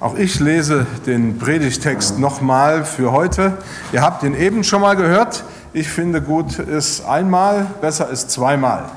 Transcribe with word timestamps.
Auch 0.00 0.16
ich 0.16 0.40
lese 0.40 0.86
den 1.04 1.36
Predigtext 1.38 2.18
nochmal 2.18 2.86
für 2.86 3.12
heute. 3.12 3.58
Ihr 3.92 4.00
habt 4.00 4.22
ihn 4.22 4.34
eben 4.34 4.64
schon 4.64 4.80
mal 4.80 4.96
gehört. 4.96 5.44
Ich 5.74 5.88
finde, 5.90 6.22
gut 6.22 6.58
ist 6.58 7.04
einmal, 7.04 7.66
besser 7.82 8.08
ist 8.08 8.30
zweimal, 8.30 8.90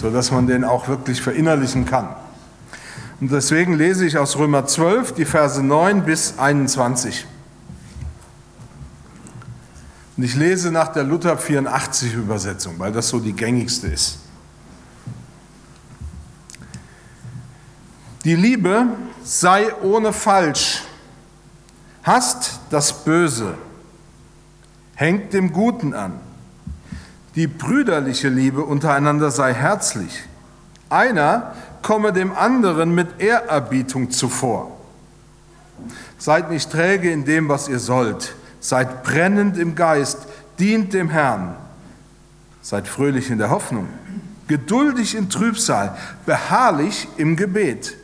sodass 0.00 0.30
man 0.30 0.46
den 0.46 0.64
auch 0.64 0.88
wirklich 0.88 1.20
verinnerlichen 1.20 1.84
kann. 1.84 2.08
Und 3.20 3.32
deswegen 3.32 3.74
lese 3.74 4.06
ich 4.06 4.16
aus 4.16 4.38
Römer 4.38 4.66
12 4.66 5.12
die 5.12 5.26
Verse 5.26 5.62
9 5.62 6.04
bis 6.04 6.38
21. 6.38 7.26
Und 10.16 10.22
ich 10.22 10.34
lese 10.36 10.72
nach 10.72 10.88
der 10.88 11.04
Luther 11.04 11.36
84 11.36 12.14
Übersetzung, 12.14 12.78
weil 12.78 12.92
das 12.92 13.10
so 13.10 13.20
die 13.20 13.34
gängigste 13.34 13.88
ist. 13.88 14.20
Die 18.24 18.34
Liebe 18.34 18.86
sei 19.26 19.74
ohne 19.82 20.12
Falsch, 20.12 20.84
hasst 22.04 22.60
das 22.70 23.04
Böse, 23.04 23.54
hängt 24.94 25.32
dem 25.32 25.52
Guten 25.52 25.94
an. 25.94 26.12
Die 27.34 27.48
brüderliche 27.48 28.28
Liebe 28.28 28.62
untereinander 28.62 29.32
sei 29.32 29.52
herzlich. 29.52 30.22
Einer 30.88 31.54
komme 31.82 32.12
dem 32.12 32.32
anderen 32.32 32.94
mit 32.94 33.20
Ehrerbietung 33.20 34.10
zuvor. 34.12 34.70
Seid 36.18 36.50
nicht 36.50 36.70
träge 36.70 37.10
in 37.10 37.24
dem, 37.24 37.48
was 37.48 37.68
ihr 37.68 37.80
sollt. 37.80 38.36
Seid 38.60 39.02
brennend 39.02 39.58
im 39.58 39.74
Geist, 39.74 40.28
dient 40.60 40.94
dem 40.94 41.10
Herrn. 41.10 41.56
Seid 42.62 42.86
fröhlich 42.86 43.28
in 43.28 43.38
der 43.38 43.50
Hoffnung, 43.50 43.88
geduldig 44.46 45.16
in 45.16 45.28
Trübsal, 45.28 45.96
beharrlich 46.24 47.08
im 47.16 47.36
Gebet. 47.36 47.96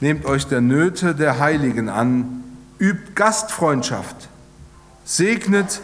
Nehmt 0.00 0.26
euch 0.26 0.46
der 0.46 0.60
Nöte 0.60 1.14
der 1.14 1.38
Heiligen 1.38 1.88
an, 1.88 2.44
übt 2.78 3.12
Gastfreundschaft, 3.14 4.28
segnet, 5.04 5.80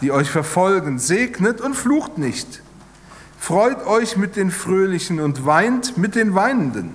die 0.00 0.10
euch 0.10 0.30
verfolgen, 0.30 0.98
segnet 0.98 1.60
und 1.60 1.74
flucht 1.74 2.16
nicht. 2.16 2.62
Freut 3.38 3.86
euch 3.86 4.16
mit 4.16 4.36
den 4.36 4.50
Fröhlichen 4.50 5.20
und 5.20 5.44
weint 5.44 5.98
mit 5.98 6.14
den 6.14 6.34
Weinenden. 6.34 6.92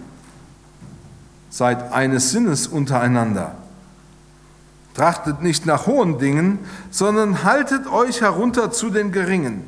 Seid 1.50 1.92
eines 1.92 2.32
Sinnes 2.32 2.68
untereinander. 2.68 3.56
Trachtet 4.96 5.44
nicht 5.44 5.68
nach 5.68 5.86
hohen 5.86 6.18
Dingen, 6.18 6.60
sondern 6.90 7.44
haltet 7.44 7.86
euch 7.86 8.22
herunter 8.22 8.72
zu 8.72 8.90
den 8.90 9.12
Geringen. 9.12 9.64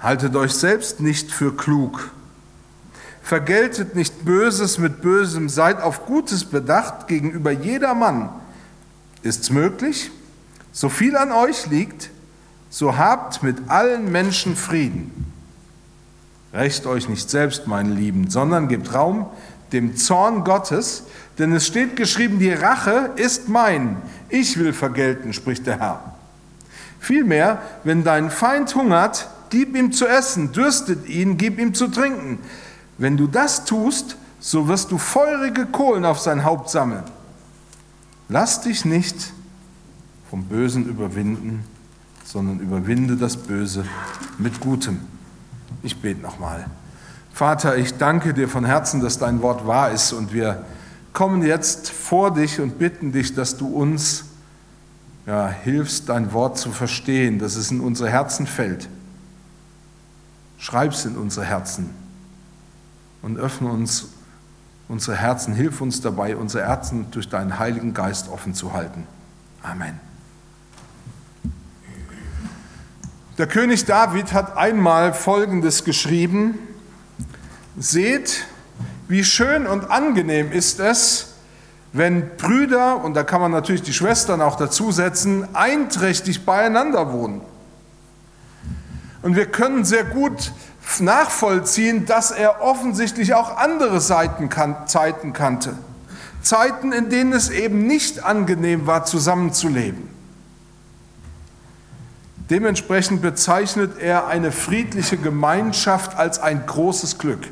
Haltet 0.00 0.34
euch 0.34 0.54
selbst 0.54 1.00
nicht 1.00 1.30
für 1.30 1.56
klug 1.56 2.10
Vergeltet 3.28 3.94
nicht 3.94 4.24
Böses 4.24 4.78
mit 4.78 5.02
Bösem, 5.02 5.50
seid 5.50 5.82
auf 5.82 6.06
Gutes 6.06 6.46
bedacht 6.46 7.08
gegenüber 7.08 7.50
jedermann. 7.50 8.30
Ist's 9.22 9.50
möglich? 9.50 10.10
So 10.72 10.88
viel 10.88 11.14
an 11.14 11.30
euch 11.30 11.66
liegt, 11.66 12.08
so 12.70 12.96
habt 12.96 13.42
mit 13.42 13.68
allen 13.68 14.10
Menschen 14.10 14.56
Frieden. 14.56 15.26
Rächt 16.54 16.86
euch 16.86 17.10
nicht 17.10 17.28
selbst, 17.28 17.66
meine 17.66 17.92
Lieben, 17.92 18.30
sondern 18.30 18.66
gebt 18.66 18.94
Raum 18.94 19.26
dem 19.72 19.98
Zorn 19.98 20.42
Gottes, 20.42 21.02
denn 21.38 21.52
es 21.52 21.66
steht 21.66 21.96
geschrieben, 21.96 22.38
die 22.38 22.50
Rache 22.50 23.10
ist 23.16 23.50
mein, 23.50 23.98
ich 24.30 24.58
will 24.58 24.72
vergelten, 24.72 25.34
spricht 25.34 25.66
der 25.66 25.78
Herr. 25.78 26.14
Vielmehr, 26.98 27.60
wenn 27.84 28.04
dein 28.04 28.30
Feind 28.30 28.74
hungert, 28.74 29.28
gib 29.50 29.76
ihm 29.76 29.92
zu 29.92 30.06
essen, 30.06 30.52
dürstet 30.52 31.06
ihn, 31.10 31.36
gib 31.36 31.58
ihm 31.58 31.74
zu 31.74 31.88
trinken. 31.88 32.38
Wenn 32.98 33.16
du 33.16 33.28
das 33.28 33.64
tust, 33.64 34.16
so 34.40 34.68
wirst 34.68 34.90
du 34.90 34.98
feurige 34.98 35.66
Kohlen 35.66 36.04
auf 36.04 36.18
sein 36.18 36.44
Haupt 36.44 36.68
sammeln. 36.68 37.04
Lass 38.28 38.60
dich 38.60 38.84
nicht 38.84 39.32
vom 40.28 40.44
Bösen 40.44 40.86
überwinden, 40.86 41.64
sondern 42.24 42.60
überwinde 42.60 43.16
das 43.16 43.36
Böse 43.36 43.84
mit 44.36 44.60
Gutem. 44.60 45.00
Ich 45.82 46.00
bete 46.00 46.20
nochmal. 46.20 46.66
Vater, 47.32 47.76
ich 47.76 47.96
danke 47.96 48.34
dir 48.34 48.48
von 48.48 48.64
Herzen, 48.64 49.00
dass 49.00 49.18
dein 49.18 49.42
Wort 49.42 49.66
wahr 49.66 49.90
ist 49.92 50.12
und 50.12 50.32
wir 50.32 50.64
kommen 51.12 51.42
jetzt 51.42 51.88
vor 51.90 52.34
dich 52.34 52.60
und 52.60 52.78
bitten 52.78 53.12
dich, 53.12 53.34
dass 53.34 53.56
du 53.56 53.68
uns 53.68 54.24
ja, 55.24 55.48
hilfst, 55.48 56.08
dein 56.08 56.32
Wort 56.32 56.58
zu 56.58 56.72
verstehen, 56.72 57.38
dass 57.38 57.56
es 57.56 57.70
in 57.70 57.80
unsere 57.80 58.10
Herzen 58.10 58.46
fällt. 58.46 58.88
Schreib 60.58 60.92
es 60.92 61.04
in 61.04 61.16
unsere 61.16 61.46
Herzen 61.46 61.90
und 63.22 63.36
öffne 63.38 63.68
uns 63.70 64.08
unsere 64.88 65.16
Herzen. 65.16 65.54
Hilf 65.54 65.80
uns 65.80 66.00
dabei, 66.00 66.36
unsere 66.36 66.64
Herzen 66.64 67.10
durch 67.10 67.28
deinen 67.28 67.58
Heiligen 67.58 67.94
Geist 67.94 68.28
offen 68.28 68.54
zu 68.54 68.72
halten. 68.72 69.06
Amen. 69.62 70.00
Der 73.38 73.46
König 73.46 73.84
David 73.84 74.32
hat 74.32 74.56
einmal 74.56 75.14
Folgendes 75.14 75.84
geschrieben. 75.84 76.58
Seht, 77.76 78.46
wie 79.06 79.22
schön 79.22 79.66
und 79.68 79.90
angenehm 79.90 80.50
ist 80.50 80.80
es, 80.80 81.34
wenn 81.92 82.36
Brüder, 82.36 83.02
und 83.04 83.14
da 83.14 83.22
kann 83.22 83.40
man 83.40 83.52
natürlich 83.52 83.82
die 83.82 83.92
Schwestern 83.92 84.42
auch 84.42 84.56
dazusetzen, 84.56 85.54
einträchtig 85.54 86.44
beieinander 86.44 87.12
wohnen. 87.12 87.40
Und 89.22 89.36
wir 89.36 89.46
können 89.46 89.84
sehr 89.84 90.04
gut 90.04 90.52
nachvollziehen, 91.00 92.06
dass 92.06 92.30
er 92.30 92.62
offensichtlich 92.62 93.34
auch 93.34 93.56
andere 93.56 94.00
Seiten 94.00 94.48
kan 94.48 94.86
Zeiten 94.86 95.32
kannte. 95.32 95.74
Zeiten, 96.42 96.92
in 96.92 97.10
denen 97.10 97.32
es 97.32 97.50
eben 97.50 97.86
nicht 97.86 98.24
angenehm 98.24 98.86
war, 98.86 99.04
zusammenzuleben. 99.04 100.08
Dementsprechend 102.50 103.20
bezeichnet 103.20 103.98
er 104.00 104.26
eine 104.26 104.52
friedliche 104.52 105.18
Gemeinschaft 105.18 106.16
als 106.16 106.38
ein 106.38 106.64
großes 106.64 107.18
Glück. 107.18 107.46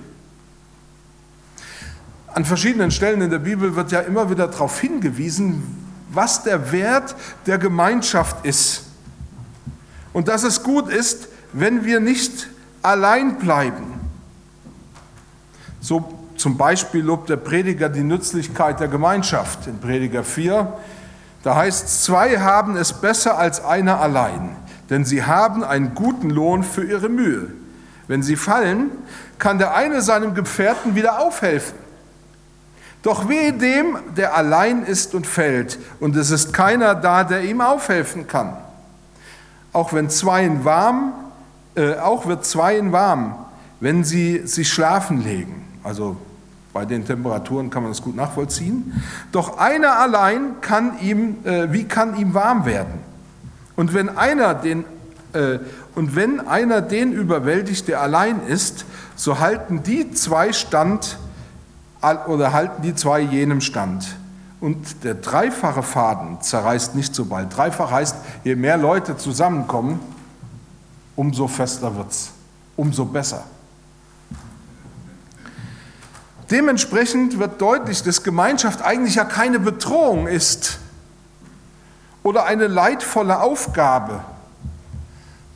An 2.28 2.44
verschiedenen 2.44 2.90
Stellen 2.90 3.20
in 3.20 3.30
der 3.30 3.38
Bibel 3.38 3.76
wird 3.76 3.92
ja 3.92 4.00
immer 4.00 4.30
wieder 4.30 4.48
darauf 4.48 4.80
hingewiesen, 4.80 5.62
was 6.10 6.42
der 6.44 6.72
Wert 6.72 7.14
der 7.46 7.58
Gemeinschaft 7.58 8.46
ist. 8.46 8.84
Und 10.14 10.28
dass 10.28 10.44
es 10.44 10.62
gut 10.62 10.88
ist, 10.88 11.28
wenn 11.52 11.84
wir 11.84 12.00
nicht 12.00 12.48
allein 12.86 13.36
bleiben. 13.36 14.00
So 15.80 16.12
zum 16.36 16.56
Beispiel 16.56 17.02
lobt 17.02 17.28
der 17.28 17.36
Prediger 17.36 17.88
die 17.88 18.04
Nützlichkeit 18.04 18.78
der 18.78 18.88
Gemeinschaft 18.88 19.66
in 19.66 19.80
Prediger 19.80 20.22
4. 20.22 20.72
Da 21.42 21.56
heißt 21.56 21.84
es, 21.86 22.02
zwei 22.02 22.38
haben 22.38 22.76
es 22.76 22.92
besser 22.92 23.38
als 23.38 23.64
einer 23.64 24.00
allein, 24.00 24.56
denn 24.88 25.04
sie 25.04 25.24
haben 25.24 25.64
einen 25.64 25.94
guten 25.94 26.30
Lohn 26.30 26.62
für 26.62 26.84
ihre 26.84 27.08
Mühe. 27.08 27.52
Wenn 28.08 28.22
sie 28.22 28.36
fallen, 28.36 28.90
kann 29.38 29.58
der 29.58 29.74
eine 29.74 30.00
seinem 30.00 30.34
Gefährten 30.34 30.94
wieder 30.94 31.18
aufhelfen. 31.18 31.76
Doch 33.02 33.28
wehe 33.28 33.52
dem, 33.52 33.98
der 34.16 34.36
allein 34.36 34.84
ist 34.84 35.14
und 35.14 35.26
fällt, 35.26 35.78
und 36.00 36.16
es 36.16 36.30
ist 36.30 36.52
keiner 36.52 36.94
da, 36.94 37.24
der 37.24 37.42
ihm 37.42 37.60
aufhelfen 37.60 38.26
kann. 38.26 38.56
Auch 39.72 39.92
wenn 39.92 40.08
zweien 40.08 40.64
warm 40.64 41.12
äh, 41.76 41.96
auch 41.96 42.26
wird 42.26 42.44
zweien 42.44 42.92
warm, 42.92 43.34
wenn 43.80 44.04
sie 44.04 44.46
sich 44.46 44.68
schlafen 44.68 45.22
legen. 45.22 45.64
Also 45.84 46.16
bei 46.72 46.84
den 46.84 47.06
Temperaturen 47.06 47.70
kann 47.70 47.82
man 47.82 47.92
das 47.92 48.02
gut 48.02 48.16
nachvollziehen. 48.16 49.00
Doch 49.32 49.58
einer 49.58 49.98
allein 49.98 50.60
kann 50.60 50.98
ihm, 51.00 51.36
äh, 51.44 51.72
wie 51.72 51.84
kann 51.84 52.18
ihm 52.18 52.34
warm 52.34 52.66
werden? 52.66 52.94
Und 53.76 53.94
wenn 53.94 54.08
einer 54.16 54.54
den 54.54 54.84
äh, 55.32 55.58
und 55.94 56.14
wenn 56.14 56.46
einer 56.46 56.82
den 56.82 57.12
überwältigt, 57.12 57.88
der 57.88 58.02
allein 58.02 58.40
ist, 58.46 58.84
so 59.16 59.38
halten 59.38 59.82
die 59.82 60.10
zwei 60.10 60.52
Stand 60.52 61.18
oder 62.26 62.52
halten 62.52 62.82
die 62.82 62.94
zwei 62.94 63.20
jenem 63.20 63.62
Stand. 63.62 64.06
Und 64.60 65.04
der 65.04 65.14
dreifache 65.14 65.82
Faden 65.82 66.40
zerreißt 66.42 66.94
nicht 66.94 67.14
so 67.14 67.24
bald. 67.24 67.56
Dreifach 67.56 67.90
heißt, 67.90 68.16
je 68.44 68.56
mehr 68.56 68.76
Leute 68.76 69.16
zusammenkommen, 69.16 70.00
umso 71.16 71.48
fester 71.48 71.96
wird 71.96 72.10
es, 72.10 72.30
umso 72.76 73.04
besser. 73.04 73.44
Dementsprechend 76.50 77.38
wird 77.38 77.60
deutlich, 77.60 78.02
dass 78.02 78.22
Gemeinschaft 78.22 78.82
eigentlich 78.82 79.16
ja 79.16 79.24
keine 79.24 79.58
Bedrohung 79.58 80.28
ist 80.28 80.78
oder 82.22 82.44
eine 82.44 82.68
leidvolle 82.68 83.40
Aufgabe, 83.40 84.20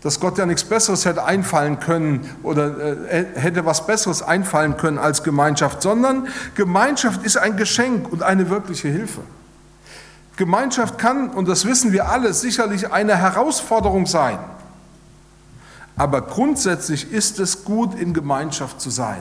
dass 0.01 0.19
Gott 0.19 0.39
ja 0.39 0.47
nichts 0.47 0.65
Besseres 0.65 1.05
hätte 1.05 1.25
einfallen 1.25 1.79
können 1.79 2.29
oder 2.43 3.09
äh, 3.09 3.27
hätte 3.35 3.65
was 3.67 3.87
Besseres 3.87 4.23
einfallen 4.23 4.77
können 4.77 4.99
als 4.99 5.23
Gemeinschaft, 5.23 5.83
sondern 5.83 6.27
Gemeinschaft 6.57 7.23
ist 7.23 7.37
ein 7.37 7.57
Geschenk 7.57 8.11
und 8.11 8.23
eine 8.23 8.51
wirkliche 8.51 8.89
Hilfe. 8.89 9.21
Gemeinschaft 10.37 10.99
kann, 10.99 11.29
und 11.29 11.49
das 11.49 11.67
wissen 11.67 11.93
wir 11.93 12.09
alle, 12.09 12.33
sicherlich 12.33 12.91
eine 12.91 13.17
Herausforderung 13.17 14.07
sein. 14.07 14.39
Aber 16.01 16.23
grundsätzlich 16.23 17.13
ist 17.13 17.39
es 17.41 17.63
gut, 17.63 17.95
in 17.95 18.15
Gemeinschaft 18.15 18.81
zu 18.81 18.89
sein. 18.89 19.21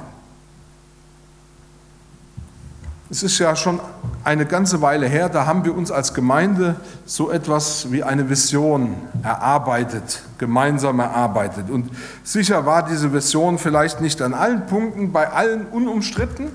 Es 3.09 3.21
ist 3.21 3.37
ja 3.37 3.53
schon 3.57 3.81
eine 4.23 4.45
ganze 4.45 4.81
Weile 4.81 5.05
her, 5.05 5.27
da 5.27 5.45
haben 5.45 5.65
wir 5.65 5.75
uns 5.75 5.91
als 5.91 6.13
Gemeinde 6.13 6.77
so 7.05 7.31
etwas 7.31 7.91
wie 7.91 8.01
eine 8.01 8.29
Vision 8.29 8.95
erarbeitet, 9.23 10.21
gemeinsam 10.37 11.01
erarbeitet. 11.01 11.69
Und 11.69 11.91
sicher 12.23 12.65
war 12.65 12.83
diese 12.83 13.11
Vision 13.11 13.57
vielleicht 13.57 13.99
nicht 13.99 14.21
an 14.21 14.33
allen 14.33 14.65
Punkten, 14.65 15.11
bei 15.11 15.29
allen 15.29 15.65
unumstritten, 15.65 16.47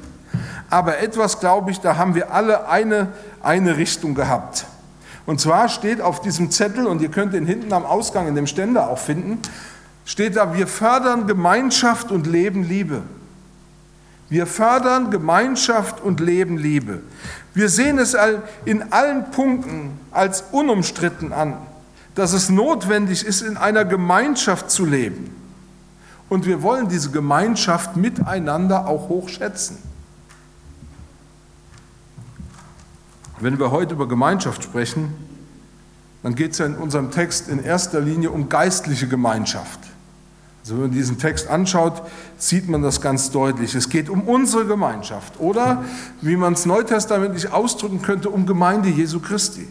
aber 0.70 1.00
etwas, 1.00 1.38
glaube 1.38 1.70
ich, 1.70 1.80
da 1.80 1.98
haben 1.98 2.14
wir 2.14 2.32
alle 2.32 2.66
eine, 2.66 3.08
eine 3.42 3.76
Richtung 3.76 4.14
gehabt. 4.14 4.64
Und 5.26 5.38
zwar 5.38 5.68
steht 5.68 6.00
auf 6.00 6.22
diesem 6.22 6.50
Zettel, 6.50 6.86
und 6.86 7.02
ihr 7.02 7.10
könnt 7.10 7.34
den 7.34 7.44
hinten 7.44 7.74
am 7.74 7.84
Ausgang 7.84 8.26
in 8.26 8.34
dem 8.34 8.46
Ständer 8.46 8.88
auch 8.88 8.98
finden, 8.98 9.42
steht 10.04 10.36
da, 10.36 10.54
wir 10.54 10.66
fördern 10.66 11.26
Gemeinschaft 11.26 12.10
und 12.10 12.26
Leben 12.26 12.62
Liebe. 12.62 13.02
Wir 14.28 14.46
fördern 14.46 15.10
Gemeinschaft 15.10 16.00
und 16.00 16.20
Leben 16.20 16.58
Liebe. 16.58 17.02
Wir 17.52 17.68
sehen 17.68 17.98
es 17.98 18.16
in 18.64 18.92
allen 18.92 19.30
Punkten 19.30 19.98
als 20.10 20.44
unumstritten 20.50 21.32
an, 21.32 21.56
dass 22.14 22.32
es 22.32 22.48
notwendig 22.48 23.24
ist, 23.24 23.42
in 23.42 23.56
einer 23.56 23.84
Gemeinschaft 23.84 24.70
zu 24.70 24.84
leben. 24.84 25.34
Und 26.28 26.46
wir 26.46 26.62
wollen 26.62 26.88
diese 26.88 27.10
Gemeinschaft 27.10 27.96
miteinander 27.96 28.86
auch 28.86 29.08
hochschätzen. 29.08 29.78
Wenn 33.40 33.58
wir 33.58 33.70
heute 33.70 33.94
über 33.94 34.08
Gemeinschaft 34.08 34.62
sprechen, 34.62 35.12
dann 36.22 36.34
geht 36.34 36.52
es 36.52 36.58
ja 36.58 36.66
in 36.66 36.76
unserem 36.76 37.10
Text 37.10 37.48
in 37.48 37.62
erster 37.62 38.00
Linie 38.00 38.30
um 38.30 38.48
geistliche 38.48 39.06
Gemeinschaft. 39.06 39.78
Also 40.64 40.76
wenn 40.76 40.84
man 40.84 40.93
diesen 40.93 41.19
Text 41.19 41.49
anschaut, 41.49 42.00
sieht 42.38 42.70
man 42.70 42.81
das 42.81 43.02
ganz 43.02 43.31
deutlich. 43.31 43.75
Es 43.75 43.90
geht 43.90 44.08
um 44.08 44.22
unsere 44.22 44.64
Gemeinschaft 44.64 45.38
oder, 45.38 45.84
wie 46.22 46.37
man 46.37 46.55
es 46.55 46.64
neutestamentlich 46.64 47.52
ausdrücken 47.52 48.00
könnte, 48.00 48.31
um 48.31 48.46
Gemeinde 48.46 48.88
Jesu 48.88 49.20
Christi. 49.20 49.69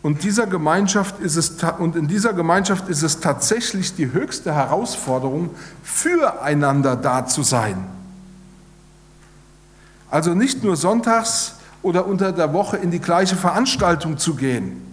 Und, 0.00 0.24
dieser 0.24 0.46
Gemeinschaft 0.46 1.20
ist 1.20 1.36
es, 1.36 1.62
und 1.78 1.96
in 1.96 2.08
dieser 2.08 2.32
Gemeinschaft 2.32 2.88
ist 2.88 3.02
es 3.02 3.20
tatsächlich 3.20 3.94
die 3.94 4.12
höchste 4.12 4.54
Herausforderung, 4.54 5.50
füreinander 5.82 6.96
da 6.96 7.26
zu 7.26 7.42
sein. 7.42 7.76
Also 10.08 10.32
nicht 10.32 10.64
nur 10.64 10.76
sonntags 10.76 11.56
oder 11.82 12.06
unter 12.06 12.32
der 12.32 12.54
Woche 12.54 12.78
in 12.78 12.90
die 12.90 13.00
gleiche 13.00 13.36
Veranstaltung 13.36 14.16
zu 14.16 14.34
gehen 14.34 14.85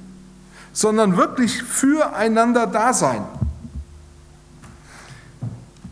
sondern 0.74 1.16
wirklich 1.16 1.62
füreinander 1.62 2.68
da 2.68 2.94
sein. 2.94 3.24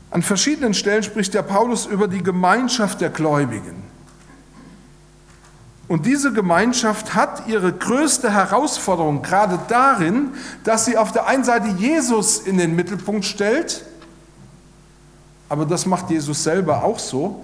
An 0.10 0.24
verschiedenen 0.24 0.74
Stellen 0.74 1.04
spricht 1.04 1.34
der 1.34 1.44
Paulus 1.44 1.86
über 1.86 2.08
die 2.08 2.22
Gemeinschaft 2.22 3.00
der 3.00 3.12
Gläubigen. 3.12 3.82
Und 5.88 6.06
diese 6.06 6.34
Gemeinschaft 6.34 7.16
hat 7.16 7.48
ihre 7.48 7.72
größte 7.72 8.32
Herausforderung 8.32 9.22
gerade 9.22 9.60
darin, 9.68 10.32
dass 10.64 10.86
sie 10.86 10.98
auf 10.98 11.12
der 11.12 11.28
einen 11.28 11.44
Seite 11.44 11.68
Jesus 11.78 12.40
in 12.40 12.58
den 12.58 12.76
Mittelpunkt 12.76 13.26
stellt, 13.26 13.86
aber 15.48 15.66
das 15.66 15.86
macht 15.86 16.10
Jesus 16.10 16.44
selber 16.44 16.84
auch 16.84 16.98
so. 16.98 17.44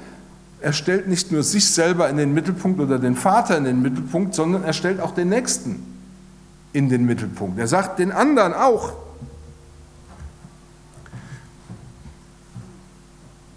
Er 0.61 0.71
stellt 0.71 1.07
nicht 1.09 1.31
nur 1.31 1.43
sich 1.43 1.69
selber 1.69 2.09
in 2.09 2.15
den 2.15 2.33
Mittelpunkt 2.33 2.79
oder 2.79 2.99
den 2.99 3.15
Vater 3.15 3.57
in 3.57 3.65
den 3.65 3.81
Mittelpunkt, 3.81 4.33
sondern 4.33 4.63
er 4.63 4.73
stellt 4.73 5.01
auch 5.01 5.11
den 5.11 5.29
Nächsten 5.29 5.96
in 6.77 6.89
den 6.89 7.07
Mittelpunkt. 7.07 7.57
Er 7.57 7.67
sagt 7.67 7.97
den 7.97 8.11
anderen 8.11 8.53
auch. 8.53 8.93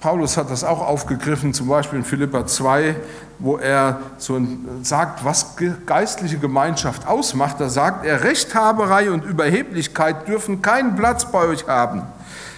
Paulus 0.00 0.38
hat 0.38 0.50
das 0.50 0.64
auch 0.64 0.81
aufgegriffen, 0.81 1.52
zum 1.52 1.69
Beispiel 1.69 1.99
in 1.99 2.05
Philippa 2.06 2.46
2, 2.46 2.96
wo 3.38 3.58
er 3.58 4.00
so 4.17 4.40
sagt, 4.82 5.22
was 5.22 5.56
geistliche 5.84 6.38
Gemeinschaft 6.38 7.06
ausmacht. 7.06 7.61
Da 7.61 7.69
sagt 7.69 8.06
er, 8.06 8.25
Rechthaberei 8.25 9.11
und 9.11 9.26
Überheblichkeit 9.26 10.26
dürfen 10.26 10.62
keinen 10.62 10.96
Platz 10.96 11.31
bei 11.31 11.46
euch 11.46 11.69
haben. 11.69 12.02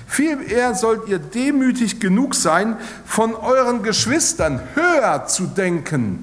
Vielmehr 0.07 0.77
sollt 0.77 1.09
ihr 1.09 1.19
demütig 1.19 1.99
genug 1.99 2.37
sein, 2.37 2.77
von 3.05 3.35
euren 3.35 3.83
Geschwistern 3.83 4.61
höher 4.77 5.27
zu 5.27 5.47
denken 5.47 6.23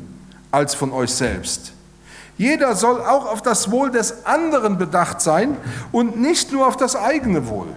als 0.52 0.76
von 0.76 0.94
euch 0.94 1.14
selbst. 1.14 1.74
Jeder 2.40 2.74
soll 2.74 3.02
auch 3.02 3.26
auf 3.30 3.42
das 3.42 3.70
Wohl 3.70 3.92
des 3.92 4.26
anderen 4.26 4.78
bedacht 4.78 5.20
sein 5.20 5.58
und 5.92 6.22
nicht 6.22 6.54
nur 6.54 6.68
auf 6.68 6.78
das 6.78 6.96
eigene 6.96 7.50
Wohl. 7.50 7.68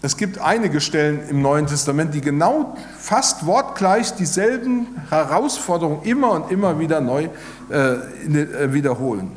Es 0.00 0.16
gibt 0.16 0.38
einige 0.38 0.80
Stellen 0.80 1.28
im 1.28 1.42
Neuen 1.42 1.66
Testament, 1.66 2.14
die 2.14 2.20
genau 2.20 2.76
fast 2.96 3.46
wortgleich 3.46 4.14
dieselben 4.14 4.86
Herausforderungen 5.10 6.02
immer 6.04 6.30
und 6.30 6.52
immer 6.52 6.78
wieder 6.78 7.00
neu 7.00 7.28
äh, 7.68 7.74
äh 7.74 8.72
wiederholen. 8.72 9.32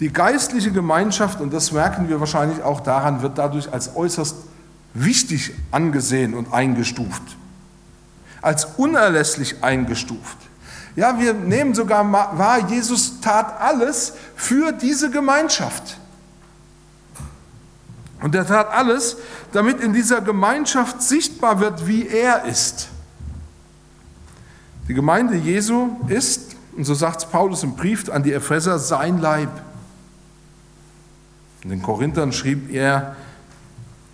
Die 0.00 0.10
geistliche 0.10 0.72
Gemeinschaft, 0.72 1.42
und 1.42 1.52
das 1.52 1.70
merken 1.70 2.08
wir 2.08 2.18
wahrscheinlich 2.18 2.62
auch 2.62 2.80
daran, 2.80 3.20
wird 3.20 3.36
dadurch 3.36 3.70
als 3.70 3.94
äußerst 3.94 4.36
wichtig 4.94 5.52
angesehen 5.70 6.32
und 6.32 6.50
eingestuft 6.50 7.36
als 8.42 8.64
unerlässlich 8.76 9.62
eingestuft. 9.62 10.36
Ja, 10.96 11.18
wir 11.18 11.34
nehmen 11.34 11.74
sogar 11.74 12.10
wahr, 12.12 12.68
Jesus 12.68 13.20
tat 13.20 13.60
alles 13.60 14.14
für 14.34 14.72
diese 14.72 15.10
Gemeinschaft. 15.10 15.98
Und 18.20 18.34
er 18.34 18.46
tat 18.46 18.70
alles, 18.70 19.16
damit 19.52 19.80
in 19.80 19.92
dieser 19.92 20.20
Gemeinschaft 20.20 21.00
sichtbar 21.00 21.60
wird, 21.60 21.86
wie 21.86 22.06
er 22.06 22.44
ist. 22.44 22.88
Die 24.88 24.94
Gemeinde 24.94 25.36
Jesu 25.36 25.96
ist, 26.08 26.56
und 26.76 26.84
so 26.84 26.94
sagt 26.94 27.20
es 27.20 27.26
Paulus 27.26 27.62
im 27.62 27.76
Brief 27.76 28.10
an 28.10 28.22
die 28.22 28.32
Epheser, 28.32 28.78
sein 28.78 29.18
Leib. 29.18 29.50
In 31.62 31.70
den 31.70 31.82
Korinthern 31.82 32.32
schrieb 32.32 32.72
er, 32.72 33.16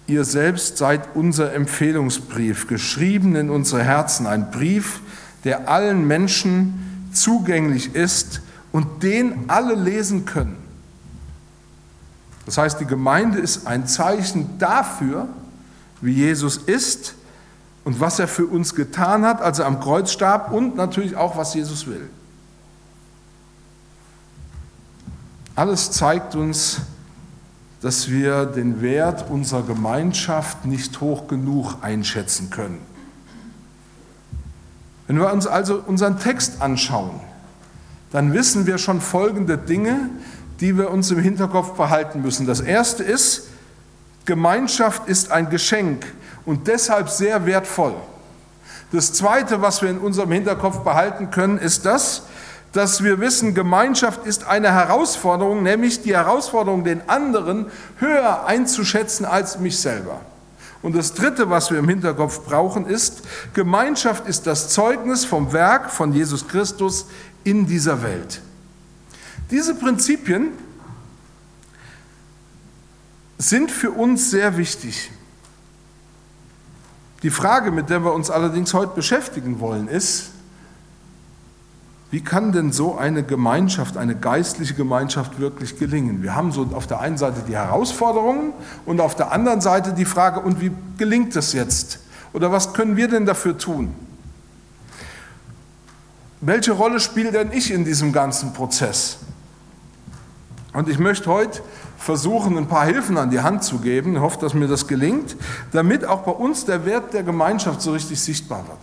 Ihr 0.07 0.25
selbst 0.25 0.79
seid 0.79 1.15
unser 1.15 1.53
Empfehlungsbrief, 1.53 2.69
geschrieben 2.69 3.35
in 3.35 3.51
unsere 3.51 3.83
Herzen, 3.83 4.27
ein 4.27 4.51
Brief, 4.51 5.01
der 5.45 5.69
allen 5.69 6.07
Menschen 6.07 7.09
zugänglich 7.13 7.95
ist 7.95 8.41
und 8.71 9.03
den 9.03 9.49
alle 9.51 9.75
lesen 9.75 10.25
können. 10.25 10.57
Das 12.45 12.59
heißt, 12.59 12.79
die 12.79 12.87
Gemeinde 12.87 13.39
ist 13.41 13.67
ein 13.67 13.89
Zeichen 13.89 14.59
dafür, 14.59 15.29
wie 16.01 16.13
Jesus 16.13 16.57
ist 16.59 17.15
und 17.85 17.99
was 18.01 18.21
er 18.21 18.29
für 18.29 18.47
uns 18.47 18.75
getan 18.75 19.25
hat, 19.25 19.41
als 19.41 19.59
er 19.59 19.67
am 19.67 19.81
Kreuz 19.81 20.13
starb 20.13 20.53
und 20.53 20.77
natürlich 20.77 21.17
auch, 21.17 21.37
was 21.37 21.55
Jesus 21.55 21.87
will. 21.89 22.09
Alles 25.57 25.91
zeigt 25.91 26.35
uns, 26.37 26.83
dass 27.87 28.11
wir 28.11 28.47
den 28.47 28.83
Wert 28.83 29.31
unserer 29.31 29.63
Gemeinschaft 29.63 30.65
nicht 30.65 31.01
hoch 31.01 31.29
genug 31.29 31.77
einschätzen 31.83 32.51
können. 32.51 32.81
Wenn 35.07 35.21
wir 35.21 35.33
uns 35.33 35.47
also 35.47 35.85
unseren 35.87 36.19
Text 36.19 36.63
anschauen, 36.63 37.21
dann 38.11 38.33
wissen 38.33 38.67
wir 38.67 38.79
schon 38.79 39.01
folgende 39.01 39.57
Dinge, 39.57 40.11
die 40.59 40.77
wir 40.77 40.91
uns 40.91 41.13
im 41.13 41.21
Hinterkopf 41.21 41.75
behalten 41.75 42.23
müssen. 42.23 42.45
Das 42.45 42.59
erste 42.59 43.05
ist, 43.05 43.51
Gemeinschaft 44.25 45.07
ist 45.07 45.31
ein 45.31 45.49
Geschenk 45.49 46.07
und 46.45 46.67
deshalb 46.67 47.09
sehr 47.09 47.47
wertvoll. 47.47 47.95
Das 48.91 49.13
zweite, 49.13 49.63
was 49.63 49.81
wir 49.81 49.91
in 49.91 49.99
unserem 49.99 50.33
Hinterkopf 50.33 50.81
behalten 50.81 51.31
können, 51.31 51.59
ist 51.59 51.87
das, 51.87 52.23
dass 52.77 53.03
wir 53.03 53.21
wissen, 53.21 53.55
Gemeinschaft 53.55 54.27
ist 54.27 54.47
eine 54.47 54.71
Herausforderung, 54.71 55.63
nämlich 55.63 56.03
die 56.03 56.15
Herausforderung, 56.15 56.85
den 56.85 57.09
anderen 57.09 57.67
höher 57.99 58.45
einzuschätzen 58.45 59.25
als 59.25 59.59
mich 59.59 59.79
selber. 59.79 60.21
Und 60.83 60.95
das 60.95 61.15
Dritte, 61.15 61.49
was 61.49 61.71
wir 61.71 61.79
im 61.79 61.89
Hinterkopf 61.89 62.45
brauchen, 62.45 62.87
ist, 62.87 63.23
Gemeinschaft 63.55 64.29
ist 64.29 64.47
das 64.47 64.69
Zeugnis 64.69 65.25
vom 65.25 65.55
Werk 65.55 65.91
von 65.91 66.13
Jesus 66.13 66.47
Christus 66.47 67.07
in 67.45 67.67
dieser 67.67 68.03
Welt. 68.03 68.43
Diese 69.51 69.75
Prinzipien 69.75 70.53
sind 73.39 73.71
für 73.71 73.91
uns 73.91 74.31
sehr 74.31 74.59
wichtig. 74.59 75.11
Die 77.23 77.31
Frage, 77.31 77.71
mit 77.71 77.89
der 77.89 78.05
wir 78.05 78.13
uns 78.13 78.31
allerdings 78.31 78.75
heute 78.75 78.95
beschäftigen 78.95 79.61
wollen, 79.61 79.89
ist, 79.89 80.31
wie 82.11 82.23
kann 82.23 82.53
denn 82.53 82.73
so 82.73 82.97
eine 82.97 83.25
Gemeinschaft, 83.25 83.97
eine 83.97 84.15
geistliche 84.15 84.75
Gemeinschaft 84.75 85.41
wirklich 85.41 85.79
gelingen? 85.79 86.23
Wir 86.23 86.37
haben 86.37 86.53
so 86.53 86.69
auf 86.73 86.87
der 86.87 87.01
einen 87.01 87.19
Seite 87.19 87.43
die 87.47 87.57
Herausforderungen 87.57 88.53
und 88.85 89.01
auf 89.01 89.17
der 89.17 89.33
anderen 89.33 89.61
Seite 89.61 89.93
die 89.93 90.05
Frage, 90.05 90.41
und 90.41 90.61
wie 90.61 90.71
gelingt 90.99 91.35
es 91.35 91.53
jetzt? 91.53 91.99
Oder 92.33 92.53
was 92.53 92.75
können 92.75 92.97
wir 92.97 93.09
denn 93.09 93.27
dafür 93.27 93.59
tun? 93.59 93.93
Welche 96.41 96.73
Rolle 96.73 97.01
spiele 97.01 97.33
denn 97.33 97.51
ich 97.51 97.73
in 97.73 97.85
diesem 97.85 98.13
ganzen 98.13 98.53
Prozess? 98.53 99.19
Und 100.73 100.89
ich 100.89 100.99
möchte 100.99 101.29
heute 101.31 101.63
versuchen, 101.97 102.57
ein 102.57 102.69
paar 102.69 102.85
Hilfen 102.85 103.17
an 103.19 103.31
die 103.31 103.41
Hand 103.41 103.65
zu 103.65 103.79
geben. 103.79 104.15
Ich 104.15 104.21
hoffe, 104.21 104.39
dass 104.39 104.55
mir 104.55 104.69
das 104.69 104.87
gelingt, 104.87 105.35
damit 105.73 106.05
auch 106.05 106.23
bei 106.23 106.31
uns 106.31 106.67
der 106.67 106.85
Wert 106.85 107.15
der 107.15 107.25
Gemeinschaft 107.25 107.83
so 107.83 107.93
richtig 107.93 108.21
sichtbar 108.21 108.65
wird. 108.69 108.79